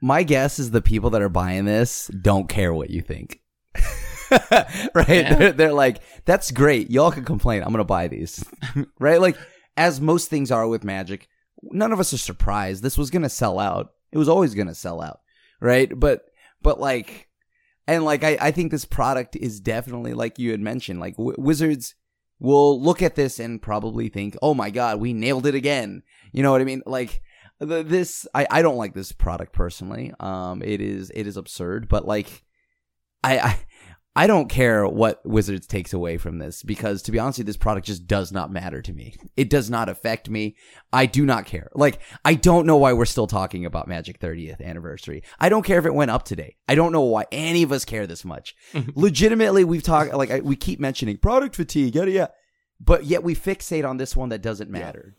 [0.00, 3.40] My guess is the people that are buying this don't care what you think.
[4.30, 5.08] right?
[5.08, 5.34] Yeah.
[5.34, 6.88] They're, they're like, that's great.
[6.88, 7.62] Y'all can complain.
[7.62, 8.44] I'm going to buy these.
[9.00, 9.20] right?
[9.20, 9.36] Like,
[9.76, 11.26] as most things are with Magic,
[11.62, 12.84] none of us are surprised.
[12.84, 13.90] This was going to sell out.
[14.12, 15.18] It was always going to sell out.
[15.60, 15.90] Right?
[15.98, 16.26] But,
[16.62, 17.27] but like,
[17.88, 21.34] and like, I, I think this product is definitely, like you had mentioned, like, w-
[21.36, 21.96] Wizards
[22.38, 26.02] will look at this and probably think, oh my God, we nailed it again.
[26.30, 26.82] You know what I mean?
[26.86, 27.20] Like,
[27.58, 30.12] the, this I, I don't like this product personally.
[30.20, 32.44] Um, it is it is absurd, but like,
[33.24, 33.58] I, I
[34.18, 37.50] I don't care what Wizards takes away from this because to be honest, with you,
[37.50, 39.14] this product just does not matter to me.
[39.36, 40.56] It does not affect me.
[40.92, 41.70] I do not care.
[41.72, 45.22] Like I don't know why we're still talking about Magic 30th anniversary.
[45.38, 46.56] I don't care if it went up today.
[46.66, 48.56] I don't know why any of us care this much.
[48.96, 52.32] Legitimately, we've talked like I, we keep mentioning product fatigue, yada yada,
[52.80, 55.14] but yet we fixate on this one that doesn't matter.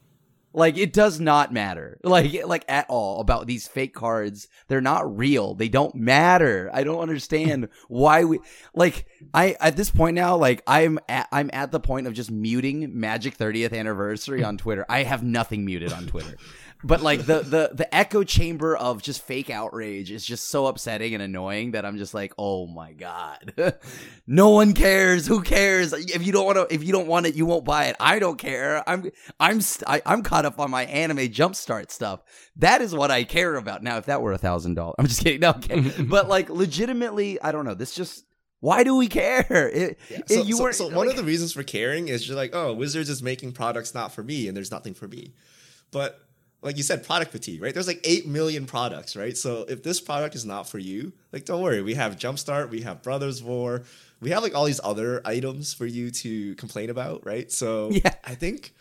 [0.54, 2.00] Like it does not matter.
[2.04, 4.48] Like like at all about these fake cards.
[4.68, 5.54] They're not real.
[5.54, 6.70] They don't matter.
[6.74, 8.40] I don't understand why we
[8.74, 12.32] like I at this point now like I'm at I'm at the point of just
[12.32, 14.86] muting Magic 30th anniversary on Twitter.
[14.90, 16.36] I have nothing muted on Twitter.
[16.82, 21.14] But like the the the echo chamber of just fake outrage is just so upsetting
[21.14, 23.54] and annoying that I'm just like, "Oh my god.
[24.28, 25.28] no one cares.
[25.28, 25.92] Who cares?
[25.92, 27.98] If you don't want to if you don't want it, you won't buy it.
[28.00, 28.82] I don't care.
[28.88, 29.12] I'm
[29.42, 32.22] I'm st- I, I'm caught up on my anime jumpstart stuff.
[32.56, 33.84] That is what I care about.
[33.84, 35.42] Now, if that were a thousand dollars, I'm just kidding.
[35.42, 35.82] No, okay.
[36.04, 37.74] but like, legitimately, I don't know.
[37.76, 38.24] This just
[38.62, 39.46] why do we care?
[39.74, 40.20] It, Yeah.
[40.28, 42.52] So, you so- weren't- so one like- of the reasons for caring is just like,
[42.56, 45.34] oh, Wizards is making products not for me, and there's nothing for me.
[45.92, 46.18] But
[46.62, 47.74] like you said, product fatigue, right?
[47.74, 49.36] There's like eight million products, right?
[49.38, 52.82] So if this product is not for you, like don't worry, we have Jumpstart, we
[52.82, 53.84] have Brothers War,
[54.22, 57.52] we have like all these other items for you to complain about, right?
[57.52, 58.14] So Yeah.
[58.26, 58.74] I think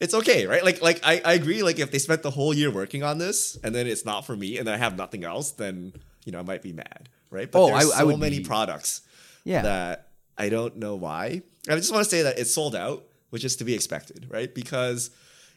[0.00, 0.64] it's okay, right?
[0.64, 3.56] Like like I, I agree, like if they spent the whole year working on this
[3.62, 5.92] and then it's not for me and then I have nothing else, then
[6.24, 7.50] you know I might be mad, right?
[7.50, 9.02] But Oh, there's I- I so would many be- products
[9.44, 9.62] yeah.
[9.62, 10.08] that
[10.38, 11.42] I don't know why.
[11.68, 14.54] I just want to say that it's sold out, which is to be expected, right?
[14.54, 15.10] Because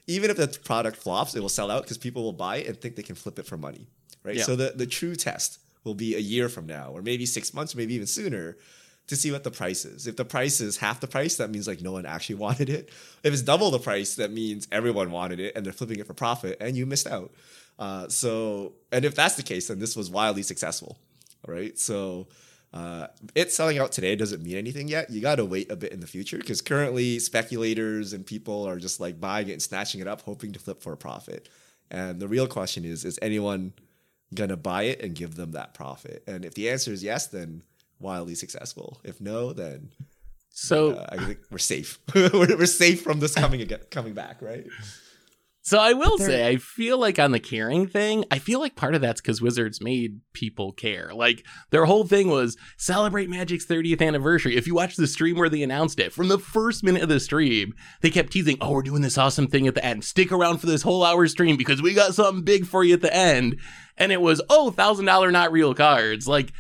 [0.10, 2.82] even if the product flops, it will sell out because people will buy it and
[2.82, 3.88] think they can flip it for money,
[4.24, 4.38] right?
[4.38, 4.43] Yeah.
[4.43, 7.76] So the, the true test will be a year from now, or maybe six months,
[7.76, 8.57] maybe even sooner,
[9.05, 10.07] to see what the price is.
[10.07, 12.89] If the price is half the price, that means like no one actually wanted it.
[13.24, 16.16] If it's double the price, that means everyone wanted it and they're flipping it for
[16.16, 17.32] profit and you missed out.
[17.78, 20.97] Uh, so, and if that's the case, then this was wildly successful,
[21.47, 21.78] right?
[21.78, 22.28] So,
[22.72, 25.10] uh, it selling out today doesn't mean anything yet.
[25.10, 28.78] You got to wait a bit in the future because currently speculators and people are
[28.78, 31.50] just like buying it and snatching it up, hoping to flip for a profit.
[31.90, 33.74] And the real question is: Is anyone
[34.36, 36.24] gonna buy it and give them that profit?
[36.28, 37.64] And if the answer is yes, then
[38.00, 39.02] wildly successful.
[39.04, 39.90] If no, then
[40.52, 42.00] So uh, I think we're safe.
[42.16, 44.68] we're, we're safe from this coming again, coming back, right?
[45.70, 48.96] So I will say, I feel like on the caring thing, I feel like part
[48.96, 51.12] of that's because Wizards made people care.
[51.14, 54.58] Like their whole thing was celebrate Magic's 30th anniversary.
[54.58, 57.20] If you watch the stream where they announced it, from the first minute of the
[57.20, 60.04] stream, they kept teasing, "Oh, we're doing this awesome thing at the end.
[60.04, 63.02] Stick around for this whole hour stream because we got something big for you at
[63.02, 63.60] the end."
[63.96, 66.52] And it was, "Oh, thousand dollar not real cards." Like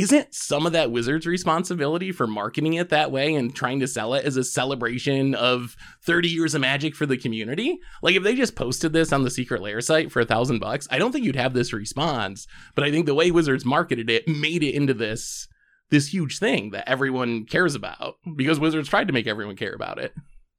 [0.00, 4.14] isn't some of that wizard's responsibility for marketing it that way and trying to sell
[4.14, 8.34] it as a celebration of 30 years of magic for the community like if they
[8.34, 11.24] just posted this on the secret lair site for a thousand bucks i don't think
[11.24, 14.94] you'd have this response but i think the way wizards marketed it made it into
[14.94, 15.48] this
[15.90, 19.98] this huge thing that everyone cares about because wizards tried to make everyone care about
[19.98, 20.12] it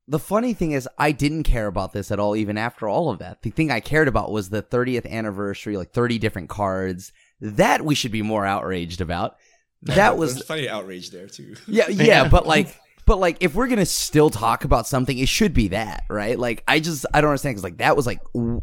[0.08, 3.20] The funny thing is, I didn't care about this at all, even after all of
[3.20, 3.44] that.
[3.44, 7.14] The thing I cared about was the 30th anniversary, like 30 different cards.
[7.42, 9.38] That we should be more outraged about.
[9.84, 11.56] That was funny outrage there too.
[11.68, 12.76] Yeah, yeah, but like,
[13.06, 16.38] but like, if we're gonna still talk about something, it should be that, right?
[16.38, 18.20] Like, I just, I don't understand because like that was like,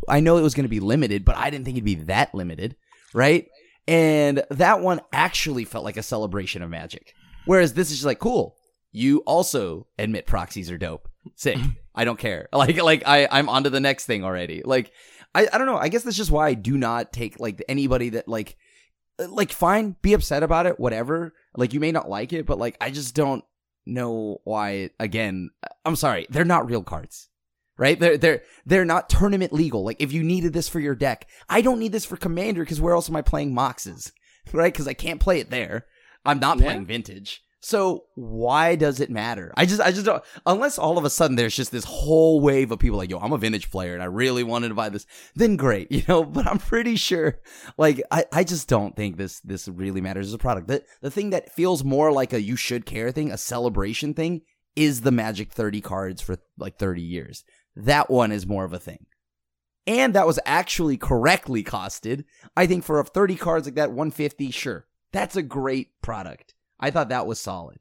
[0.09, 2.77] i know it was gonna be limited, but I didn't think it'd be that limited,
[3.13, 3.49] right?
[3.89, 7.15] And that one actually felt like a celebration of magic,
[7.47, 8.57] whereas this is just like, cool.
[8.93, 11.09] You also admit proxies are dope.
[11.35, 11.59] Sick.
[11.95, 12.49] I don't care.
[12.55, 14.63] Like, like I, I'm on to the next thing already.
[14.65, 14.93] Like,
[15.35, 15.77] I, I don't know.
[15.77, 18.57] I guess that's just why I do not take like anybody that like
[19.19, 21.35] like fine be upset about it whatever.
[21.57, 23.43] Like you may not like it but like i just don't
[23.87, 25.51] know why again
[25.85, 27.29] i'm sorry they're not real cards
[27.79, 27.99] right?
[27.99, 29.85] They're they're they're not tournament legal.
[29.85, 32.81] Like if you needed this for your deck i don't need this for commander because
[32.81, 34.13] where else am i playing moxes
[34.53, 34.73] right?
[34.73, 35.87] Because i can't play it there.
[36.25, 36.65] I'm not Yeah.
[36.65, 41.05] playing vintage so why does it matter i just i just don't unless all of
[41.05, 43.95] a sudden there's just this whole wave of people like yo i'm a vintage player
[43.95, 47.41] and i really wanted to buy this then great you know but i'm pretty sure
[47.77, 50.69] like I, I just don't think this this really matters as a product.
[50.69, 54.43] The the thing that feels more like a you should care thing, a celebration thing,
[54.77, 57.45] is the Magic 30 cards for like 30 years.
[57.77, 59.07] That one is more of a thing.
[59.87, 62.25] And that was actually correctly costed.
[62.57, 64.87] I think for a 30 cards like that, 150, sure.
[65.13, 66.55] That's a great product.
[66.81, 67.79] I thought that was solid.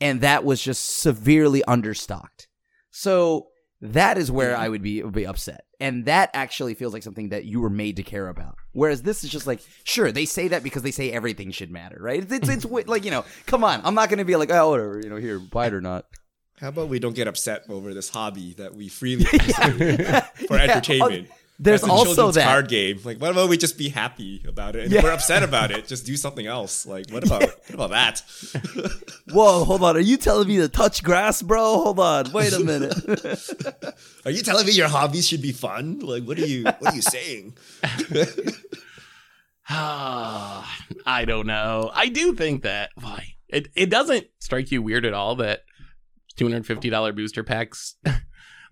[0.00, 2.46] And that was just severely understocked.
[2.90, 3.48] So
[3.82, 5.64] that is where I would be would be upset.
[5.78, 8.56] And that actually feels like something that you were made to care about.
[8.72, 11.98] Whereas this is just like, sure, they say that because they say everything should matter,
[12.00, 12.22] right?
[12.22, 14.70] It's it's, it's like you know, come on, I'm not going to be like, oh,
[14.70, 16.06] whatever, you know, here, buy it or not.
[16.60, 21.28] How about we don't get upset over this hobby that we freely for Yeah, entertainment?
[21.62, 22.44] There's As a also children's that.
[22.44, 23.00] card game.
[23.04, 24.84] Like, what about we just be happy about it?
[24.84, 24.98] And Yeah.
[25.00, 26.86] if we're upset about it, just do something else.
[26.86, 28.22] Like, what about what about that?
[29.30, 31.60] Whoa, hold on, are you telling me to touch grass, bro?
[31.82, 32.94] Hold on, wait a minute.
[34.24, 35.98] Are you telling me your hobbies should be fun?
[35.98, 37.56] Like, what are you what are you saying?
[39.68, 41.90] Ah, I don't know.
[41.94, 45.64] I do think that why it it doesn't strike you weird at all that
[46.36, 47.96] two hundred fifty dollar booster packs.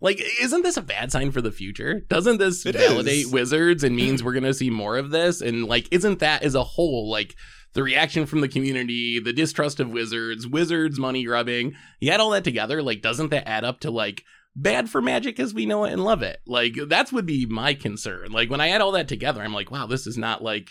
[0.00, 2.00] Like, isn't this a bad sign for the future?
[2.08, 3.32] Doesn't this It validate is.
[3.32, 5.40] Wizards and means we're gonna see more of this?
[5.40, 7.34] And like, isn't that as a whole like
[7.74, 11.74] the reaction from the community, the distrust of Wizards, Wizards money grubbing?
[12.00, 14.24] You add all that together, like, doesn't that add up to like
[14.54, 16.40] bad for Magic as we know it and love it?
[16.46, 18.30] Like, that's would be my concern.
[18.30, 20.70] Like, when I add all that together, I'm like, wow, this is not like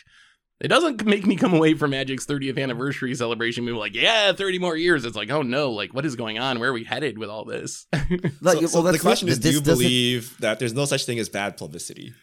[0.60, 4.60] it doesn't make me come away from Magic's 30th anniversary celebration being like, yeah, 30
[4.60, 5.06] more years.
[5.06, 6.60] It's like, oh no, like what is going on?
[6.60, 7.86] Where are we headed with all this?
[8.42, 11.06] Like, so, so well, the question is, do you doesn't- believe that there's no such
[11.06, 12.14] thing as bad publicity?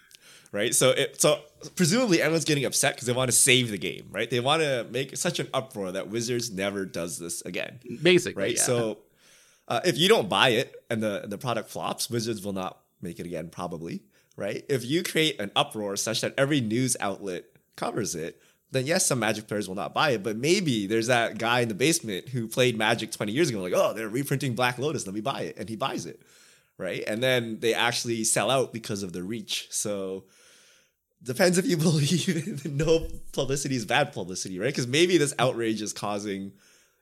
[0.53, 0.75] Right.
[0.75, 1.41] So it, so
[1.75, 4.31] presumably everyone's getting upset because they want to save the game, right?
[4.31, 7.81] They want to make such an uproar that Wizards never does this again.
[8.03, 8.57] Basically, right?
[8.57, 8.63] yeah.
[8.63, 8.99] So
[9.67, 13.19] uh, if you don't buy it and the the product flops, Wizards will not make
[13.19, 14.05] it again, probably,
[14.37, 14.65] right?
[14.69, 17.45] If you create an uproar such that every news outlet
[17.77, 21.39] covers it, then yes, some Magic players will not buy it, but maybe there's that
[21.39, 24.79] guy in the basement who played Magic 20 years ago, like, oh, they're reprinting Black
[24.79, 26.21] Lotus, let me buy it, and he buys it,
[26.79, 27.05] right?
[27.07, 29.69] And then they actually sell out because of the reach.
[29.71, 30.25] So
[31.23, 34.67] depends if you believe no publicity is bad publicity, right?
[34.69, 36.53] Because maybe this outrage is causing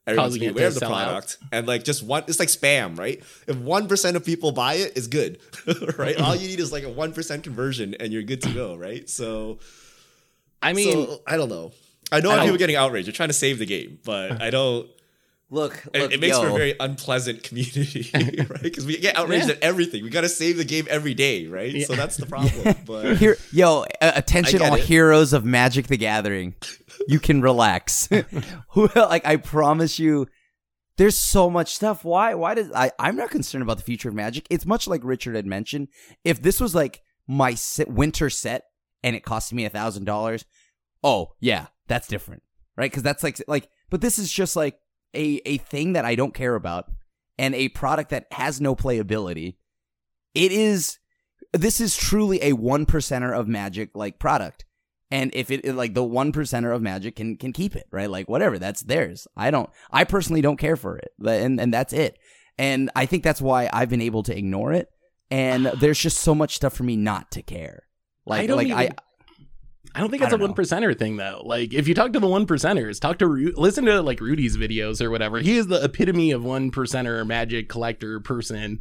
[0.07, 1.05] everyone Causing to be aware of the sell out.
[1.05, 2.25] product and like just one.
[2.27, 3.23] It's like spam, right?
[3.47, 5.39] If one percent of people buy it, it's good,
[5.99, 6.21] right?
[6.21, 9.09] All you need is like a one percent conversion, and you're good to go, right?
[9.09, 9.59] So,
[10.63, 11.73] I mean, so, I don't know.
[12.11, 13.07] I know I people don't- getting outraged.
[13.07, 14.89] They're trying to save the game, but I don't.
[15.51, 18.63] Look, It, look it makes for a very unpleasant community, right?
[18.63, 19.53] Because we get outraged Yeah.
[19.57, 20.03] at everything.
[20.03, 21.83] We got to save the game every day, right?
[21.83, 22.75] So that's the problem.
[22.87, 24.85] But Here, yo, uh, attention, all it.
[24.85, 26.55] heroes of Magic the Gathering.
[27.07, 28.09] You can relax.
[28.75, 30.27] Like I promise you,
[30.97, 32.03] there's so much stuff.
[32.03, 32.33] Why?
[32.35, 32.93] Why does I?
[32.99, 34.47] I'm not concerned about the future of Magic.
[34.49, 35.89] It's much like Richard had mentioned.
[36.25, 38.65] If this was like my se- winter set
[39.03, 40.45] and it cost me a thousand dollars,
[41.03, 42.43] oh yeah, that's different,
[42.77, 42.91] right?
[42.91, 43.69] Because that's like like.
[43.91, 44.79] But this is just like
[45.15, 46.91] a a thing that I don't care about
[47.39, 49.57] and a product that has no playability.
[50.35, 50.99] It is
[51.53, 54.65] this is truly a one percenter of magic like product
[55.11, 58.29] and if it like the one percenter of magic can can keep it right like
[58.29, 62.19] whatever that's theirs i don't i personally don't care for it and and that's it
[62.59, 64.89] and i think that's why i've been able to ignore it
[65.31, 67.85] and there's just so much stuff for me not to care
[68.27, 68.97] like I don't like i even-
[69.95, 71.43] I don't think it's a one percenter thing though.
[71.45, 74.57] Like if you talk to the one percenters, talk to Ru- listen to like Rudy's
[74.57, 75.41] videos or whatever.
[75.41, 78.81] He is the epitome of one percenter magic collector person,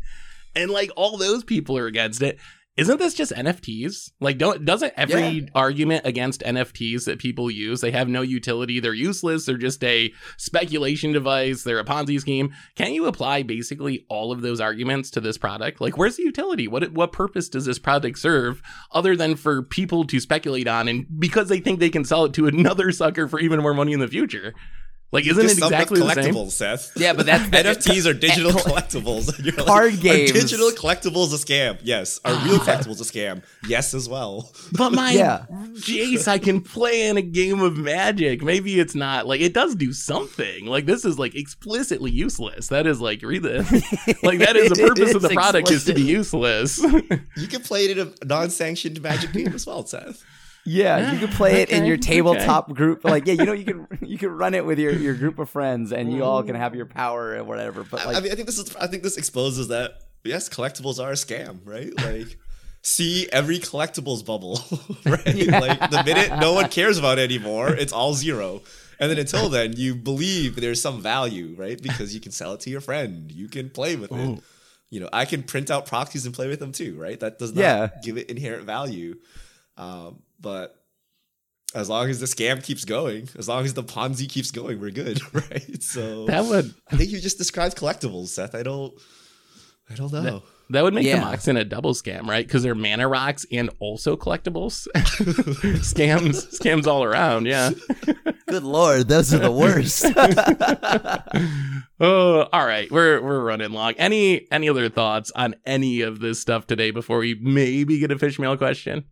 [0.56, 2.40] and like all those people are against it.
[2.78, 4.12] Isn't this just NFTs?
[4.22, 5.46] Like, don't doesn't every Yeah.
[5.54, 7.82] argument against NFTs that people use?
[7.82, 8.80] They have no utility.
[8.80, 9.46] They're useless.
[9.46, 11.64] They're just a speculation device.
[11.64, 12.54] They're a Ponzi scheme.
[12.76, 15.82] Can't you apply basically all of those arguments to this product?
[15.82, 16.68] Like, where's the utility?
[16.70, 18.62] What what purpose does this product serve
[18.94, 22.34] other than for people to speculate on and because they think they can sell it
[22.36, 24.54] to another sucker for even more money in the future?
[25.14, 26.34] Like, isn't just it sum up exactly the same?
[26.34, 26.92] collectibles, Seth.
[26.96, 27.44] yeah but that's
[27.86, 29.36] NFTs are digital collectibles.
[29.38, 30.32] And you're Card like, games.
[30.32, 31.80] Are digital collectibles a scam?
[31.84, 32.20] Yes.
[32.24, 33.44] Are real collectibles a scam?
[33.68, 34.52] Yes, as well.
[34.72, 35.46] But my Yeah.
[35.74, 38.42] Jace, I can play in a game of magic.
[38.42, 40.66] Maybe it's not like it does do something.
[40.66, 42.68] Like this is like explicitly useless.
[42.68, 43.70] That is like read this.
[44.24, 46.78] Like that is the purpose of the It's product is to be useless.
[46.82, 50.24] You can play it in a non-sanctioned Magic game as well, Seth.
[50.66, 53.04] Yeah, you could play it in your tabletop group.
[53.04, 55.50] Like, yeah, you know, you can you can run it with your, your group of
[55.50, 57.84] friends, and you all can have your power and whatever.
[57.84, 58.76] But like, I mean, I think this is.
[58.76, 59.94] I think this exposes that
[60.24, 61.92] yes, collectibles are a scam, right?
[61.98, 62.38] Like,
[62.84, 64.60] see every collectibles bubble,
[65.06, 65.36] right?
[65.36, 65.60] Yeah.
[65.60, 68.62] Like the minute no one cares about it anymore, it's all zero.
[69.00, 71.82] And then until then, you believe there's some value, right?
[71.82, 74.40] Because you can sell it to your friend, you can play with it.
[74.92, 77.20] You know, I can print out proxies and play with them too, right?
[77.20, 77.88] That does not Yeah.
[78.04, 79.16] give it inherent value.
[79.78, 80.76] Um, but
[81.74, 84.92] as long as the scam keeps going, as long as the Ponzi keeps going, we're
[84.92, 85.82] good, right?
[85.82, 88.56] So that would I think you just described collectibles, Seth.
[88.56, 88.94] I don't.
[89.90, 90.44] I don't know.
[90.70, 91.20] that would make Yeah.
[91.20, 92.46] the Moxen a double scam, right?
[92.48, 94.88] Because they're mana rocks and also collectibles.
[94.96, 97.46] scams, scams all around.
[97.46, 97.72] Yeah.
[98.48, 100.06] good lord, those are the worst.
[102.00, 102.90] oh, all right.
[102.92, 103.94] We're we're running long.
[103.98, 108.18] Any any other thoughts on any of this stuff today before we maybe get a
[108.18, 109.06] fish mail question?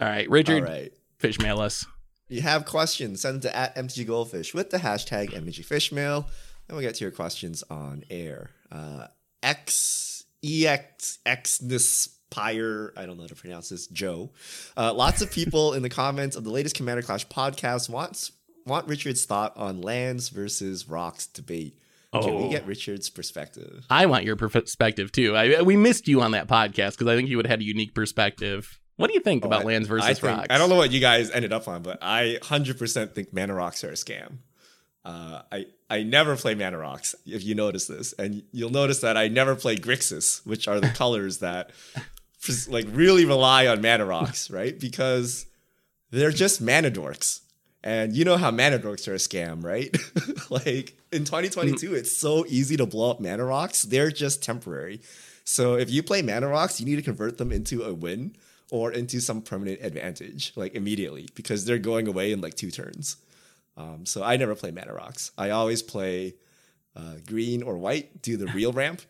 [0.00, 0.92] All right, Richard, All right.
[1.18, 1.84] fish mail us.
[2.28, 3.22] You have questions?
[3.22, 6.26] Send them to at MTG Goldfish with the hashtag MTG Fishmail,
[6.68, 8.50] and we'll get to your questions on air.
[8.70, 9.06] Uh,
[9.42, 13.86] X EX Xnispire, I don't know how to pronounce this.
[13.88, 14.30] Joe.
[14.76, 18.32] Uh, lots of people in the comments of the latest Commander Clash podcast wants
[18.66, 21.78] want Richard's thought on lands versus rocks debate.
[22.12, 22.50] Can we Oh.
[22.50, 23.84] get Richard's perspective?
[23.90, 25.34] I want your perspective too.
[25.36, 27.64] I we missed you on that podcast because I think you would have had a
[27.64, 28.78] unique perspective.
[28.98, 30.46] What do you think about Oh, I- lands versus I think- rocks?
[30.50, 33.54] I don't know what you guys ended up on, but I hundred percent think mana
[33.54, 34.38] rocks are a scam.
[35.04, 37.14] Uh, I I never play mana rocks.
[37.24, 40.88] If you notice this, and you'll notice that I never play Grixis, which are the
[41.02, 41.70] colors that
[42.68, 44.78] like really rely on mana rocks, right?
[44.78, 45.46] Because
[46.10, 47.40] they're just mana dorks.
[47.84, 49.96] And you know how mana dorks are a scam, right?
[50.50, 53.82] like in 2022, it's so easy to blow up mana rocks.
[53.84, 55.00] They're just temporary.
[55.44, 58.34] So if you play mana rocks, you need to convert them into a win
[58.70, 63.16] or into some permanent advantage, like immediately, because they're going away in like two turns.
[63.76, 65.30] Um, so I never play mana rocks.
[65.38, 66.34] I always play
[66.96, 69.02] uh, green or white, do the real ramp,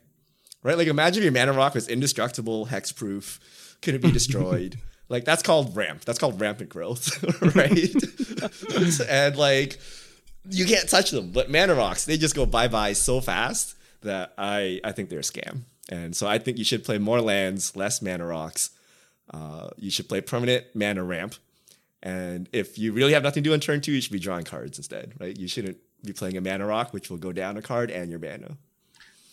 [0.62, 0.76] right?
[0.76, 3.38] Like imagine your mana rock was indestructible, hexproof,
[3.80, 4.78] couldn't be destroyed.
[5.08, 6.04] like that's called ramp.
[6.04, 7.22] That's called rampant growth,
[7.56, 9.00] right?
[9.08, 9.78] and like
[10.50, 11.32] you can't touch them.
[11.32, 15.18] But mana rocks, they just go bye bye so fast that I I think they're
[15.20, 15.62] a scam.
[15.90, 18.70] And so I think you should play more lands, less mana rocks.
[19.32, 21.34] Uh, you should play permanent mana ramp.
[22.02, 24.44] And if you really have nothing to do on turn two, you should be drawing
[24.44, 25.36] cards instead, right?
[25.36, 28.20] You shouldn't be playing a mana rock, which will go down a card and your
[28.20, 28.56] mana.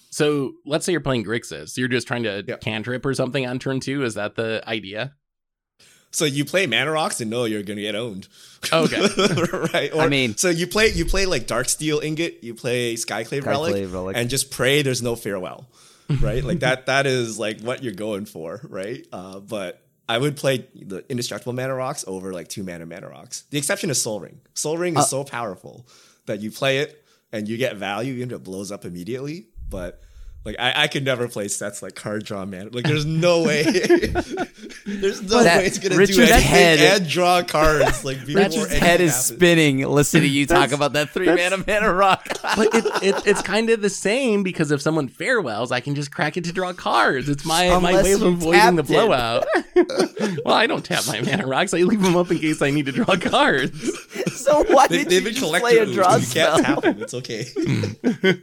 [0.09, 1.77] So let's say you're playing Grixis.
[1.77, 2.57] You're just trying to Yeah.
[2.57, 4.03] cantrip or something on turn two.
[4.03, 5.13] Is that the idea?
[6.11, 8.27] So you play mana rocks and know you're gonna get owned.
[8.71, 9.01] Okay.
[9.73, 9.93] right.
[9.93, 13.91] Or, I mean- so you play you play like Darksteel Ingot, you play Skyclave Relic,
[13.91, 14.15] Relic.
[14.17, 15.67] and just pray there's no farewell.
[16.21, 16.43] Right?
[16.43, 19.05] like that that is like what you're going for, right?
[19.11, 23.43] Uh, but I would play the indestructible mana rocks over like two mana mana rocks.
[23.49, 24.39] The exception is Sol Ring.
[24.53, 25.87] Sol Ring is Uh, so powerful
[26.27, 29.47] that you play it, and you get value, even if it blows up immediately.
[29.69, 30.01] But
[30.45, 32.69] like I, I could never play sets like card draw man.
[32.71, 33.63] Like there's no way.
[34.85, 38.43] there's no That- way it's gonna Richard's do anything head- and draw cards like before
[38.43, 39.25] Richard's anything head is happens.
[39.37, 42.25] spinning listening to you talk about that three mana mana rock.
[42.55, 46.11] but it, it, it's kind of the same because if someone farewells, I can just
[46.11, 47.27] crack it to draw cards.
[47.29, 49.45] It's my my way of avoiding the blowout.
[50.45, 51.73] well, I don't tap my mana rocks.
[51.73, 53.91] I leave them up in case I need to draw cards.
[54.35, 55.95] so why They, did they've you just play a moves.
[55.95, 56.55] draw You spell?
[56.61, 57.01] can't tap them.
[57.01, 57.45] It's okay.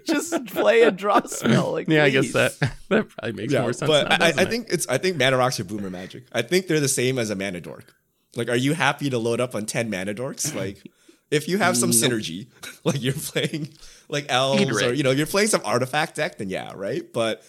[0.04, 1.72] just play a draw spell.
[1.72, 3.88] Like, Yeah, I guess that that probably makes more sense.
[3.88, 6.24] but now, I, I think it's I think mana rocks are boomer magic.
[6.32, 7.94] I think they're the same as a mana dork.
[8.34, 10.54] Like, are you happy to load up on ten mana dorks?
[10.54, 10.82] Like,
[11.30, 12.48] if you have some synergy,
[12.84, 13.70] like you're playing
[14.08, 17.10] like elves or you know you're playing some artifact deck, then yeah, right.
[17.12, 17.42] But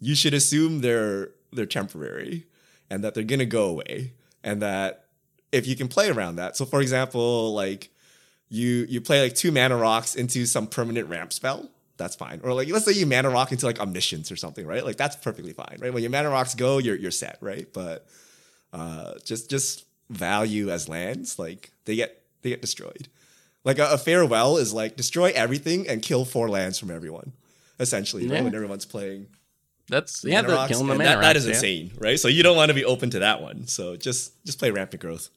[0.00, 2.46] you should assume they're they're temporary
[2.90, 5.06] and that they're gonna go away, and that
[5.52, 6.56] if you can play around that.
[6.56, 7.90] So, for example, like
[8.48, 11.68] you you play like two mana rocks into some permanent ramp spell.
[12.00, 12.40] That's fine.
[12.42, 14.82] Or like let's say you mana rock into like omniscience or something, right?
[14.82, 15.92] Like that's perfectly fine, right?
[15.92, 17.70] When your mana rocks go, you're you're set, right?
[17.72, 18.06] But
[18.72, 23.08] uh just just value as lands, like they get they get destroyed.
[23.64, 27.32] Like a, a farewell is like destroy everything and kill four lands from everyone,
[27.78, 28.38] essentially, right?
[28.38, 28.44] Yeah.
[28.44, 29.26] When everyone's playing
[29.90, 31.68] that's yeah, mana the rocks, killing the and mana that, that is rocks, yeah.
[31.70, 32.18] insane, right?
[32.18, 33.66] So you don't want to be open to that one.
[33.66, 35.28] So just just play rampant growth.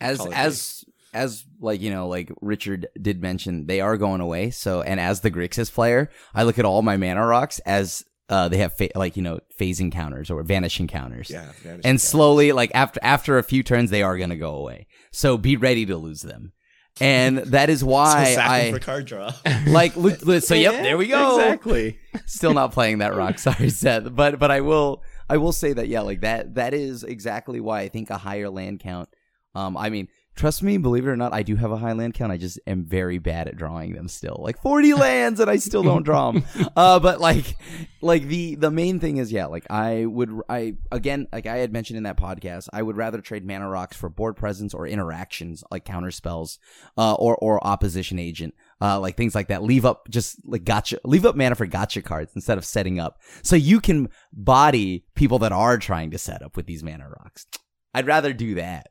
[0.00, 0.84] as Call it as
[1.14, 4.50] as like you know like richard did mention they are going away.
[4.50, 8.48] So and as the grixis player i look at all my mana rocks as uh
[8.48, 12.52] they have fa- like you know phasing counters or vanishing counters Yeah, vanish and slowly
[12.52, 14.86] like after after a few turns they are going to go away.
[15.12, 16.52] So be ready to lose them.
[17.00, 19.30] And that is why 'em i for card draw.
[19.68, 21.36] like so yep Yeah, there we go.
[21.38, 21.98] Exactly.
[22.26, 24.14] still not playing that rock sorry seth.
[24.14, 27.80] But but i will i will say that yeah like that that is exactly why
[27.82, 29.08] i think a higher land count
[29.54, 32.14] um i mean trust me believe it or not i do have a high land
[32.14, 32.32] count.
[32.32, 34.40] I just am very bad at drawing them still.
[34.40, 36.44] Like 40 lands and i still don't draw them
[36.76, 37.56] uh but like
[38.00, 41.72] like the the main thing is yeah like i would i again like i had
[41.72, 45.64] mentioned in that podcast i would rather trade mana rocks for board presence or interactions
[45.70, 46.58] like counter spells
[46.96, 49.62] uh or or opposition agent uh like things like that.
[49.62, 53.18] Leave up just like gotcha leave up mana for gotcha cards instead of setting up.
[53.42, 57.46] So you can body people that are trying to set up with these mana rocks.
[57.94, 58.88] I'd rather do that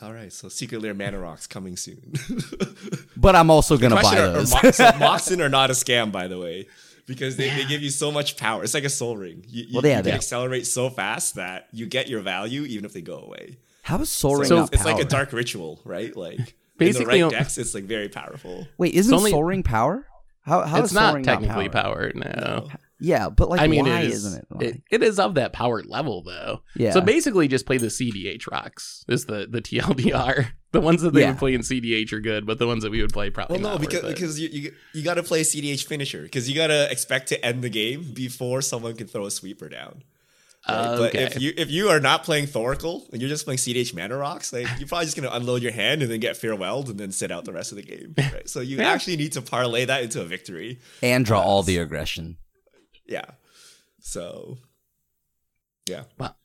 [0.00, 2.12] All right, so Secret Lair Mana Rocks coming soon.
[3.16, 6.12] but i'm also gonna buy are- are those Mo- so Moxen are not a scam,
[6.12, 6.68] by the way,
[7.06, 8.62] because they, they give you so much power.
[8.62, 9.44] It's like a Sol Ring.
[9.48, 12.62] You, you, Well, yeah, you they can accelerate so fast that you get your value
[12.62, 13.58] even if they go away.
[13.82, 16.14] how is Sol Ring So not it's like a dark ritual, right?
[16.16, 18.68] Like Basically, in the right decks, it's like very powerful.
[18.78, 20.06] wait isn't only- Sol Ring power
[20.42, 21.82] how, how it's is Soul not Ring technically power?
[22.12, 22.16] powered.
[22.16, 22.68] No.
[23.00, 25.52] Yeah but like I mean, why it is, isn't it, it, it is of that
[25.52, 26.62] power level though.
[26.74, 29.04] yeah So basically, just play the CDH rocks.
[29.08, 30.48] Is the the TLDR.
[30.70, 31.30] The ones that they Yeah.
[31.30, 33.62] would play in CDH are good, but the ones that we would play probably Well,
[33.62, 33.80] no, not.
[33.80, 37.28] because because you you, you got to play CDH finisher because you got to expect
[37.28, 40.02] to end the game before someone can throw a sweeper down.
[40.68, 40.84] right?
[40.98, 41.22] But Okay.
[41.24, 44.52] if you if you are not playing Thoracle and you're just playing CDH mana rocks,
[44.52, 47.30] like you're probably just gonna unload your hand and then get farewelled and then sit
[47.32, 48.14] out the rest of the game.
[48.18, 48.46] Right?
[48.46, 50.80] So you actually need to parlay that into a victory.
[51.02, 52.36] and draw all the aggression
[53.08, 53.24] Yeah.
[54.00, 54.58] So
[55.88, 56.04] yeah.
[56.18, 56.36] Well,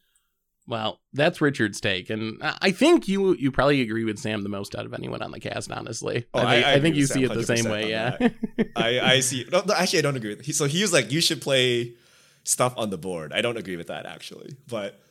[0.65, 4.75] well, that's Richard's take, and I think you you probably agree with Sam the most
[4.75, 5.69] out of anyone on the cast.
[5.71, 7.89] Honestly, Oh, I think, I I think you with see it the same way.
[7.89, 8.29] Yeah.
[8.75, 9.45] I, I see.
[9.51, 10.45] No, no, actually, I don't agree with.
[10.45, 11.95] He, so he was like, you should play
[12.45, 13.33] stuff on the board.
[13.33, 15.01] I don't agree with that actually, but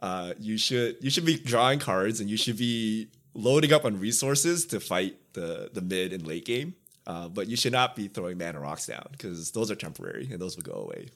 [0.00, 4.00] uh, you should you should be drawing cards and you should be loading up on
[4.00, 6.74] resources to fight the the mid and late game.
[7.06, 10.40] Uh, but you should not be throwing mana rocks down because those are temporary and
[10.40, 11.08] those will go away.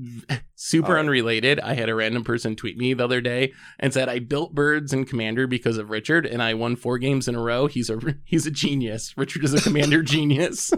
[0.54, 1.00] Super right.
[1.00, 1.58] unrelated.
[1.58, 4.92] I had a random person tweet me the other day and said I built birds
[4.92, 7.66] in Commander because of Richard, and I won four games in a row.
[7.66, 9.12] He's a he's a genius.
[9.16, 10.72] Richard is a Commander genius.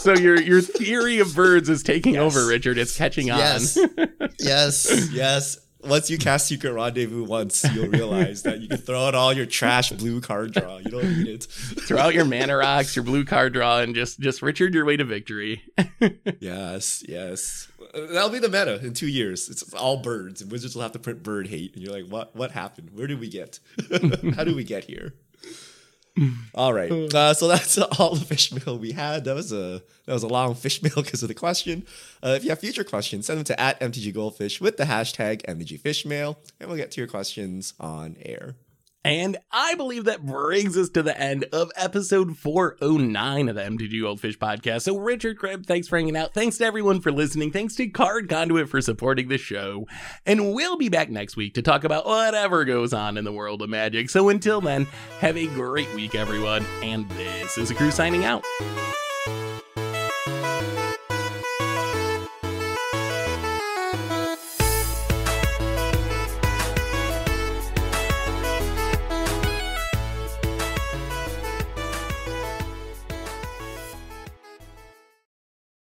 [0.00, 2.22] so your your theory of birds is taking Yes.
[2.36, 2.78] over, Richard.
[2.78, 3.76] It's catching Yes.
[3.78, 3.88] on.
[4.40, 5.58] yes, yes.
[5.84, 9.46] Once you cast Secret Rendezvous once, you'll realize that you can throw out all your
[9.46, 10.76] trash blue card draw.
[10.78, 11.44] You don't need it.
[11.44, 14.96] Throw out your mana rocks, your blue card draw, and just just Richard your way
[14.96, 15.62] to victory.
[16.40, 17.68] Yes, yes.
[17.92, 19.48] That'll be the meta in two years.
[19.50, 22.34] It's all birds, and wizards will have to print bird hate, and you're like, what?
[22.34, 22.90] What happened?
[22.94, 23.58] Where did we get?
[24.34, 25.14] How did we get here?
[26.54, 26.90] all right.
[26.90, 29.24] Uh, so that's all the fish mail we had.
[29.24, 31.86] That was a that was a long fish mail because of the question.
[32.22, 35.42] Uh, if you have future questions, send them to at mtg goldfish with the hashtag
[35.46, 38.56] mtg fishmail, and we'll get to your questions on air.
[39.02, 44.02] And I believe that brings us to the end of episode 409 of the MTG
[44.02, 44.82] Goldfish podcast.
[44.82, 46.34] So, Richard Crim, thanks for hanging out.
[46.34, 47.50] Thanks to everyone for listening.
[47.50, 49.86] Thanks to Card Conduit for supporting the show.
[50.26, 53.62] And we'll be back next week to talk about whatever goes on in the world
[53.62, 54.10] of magic.
[54.10, 54.86] So, until then,
[55.20, 56.66] have a great week, everyone.
[56.82, 58.44] And this is a crew signing out.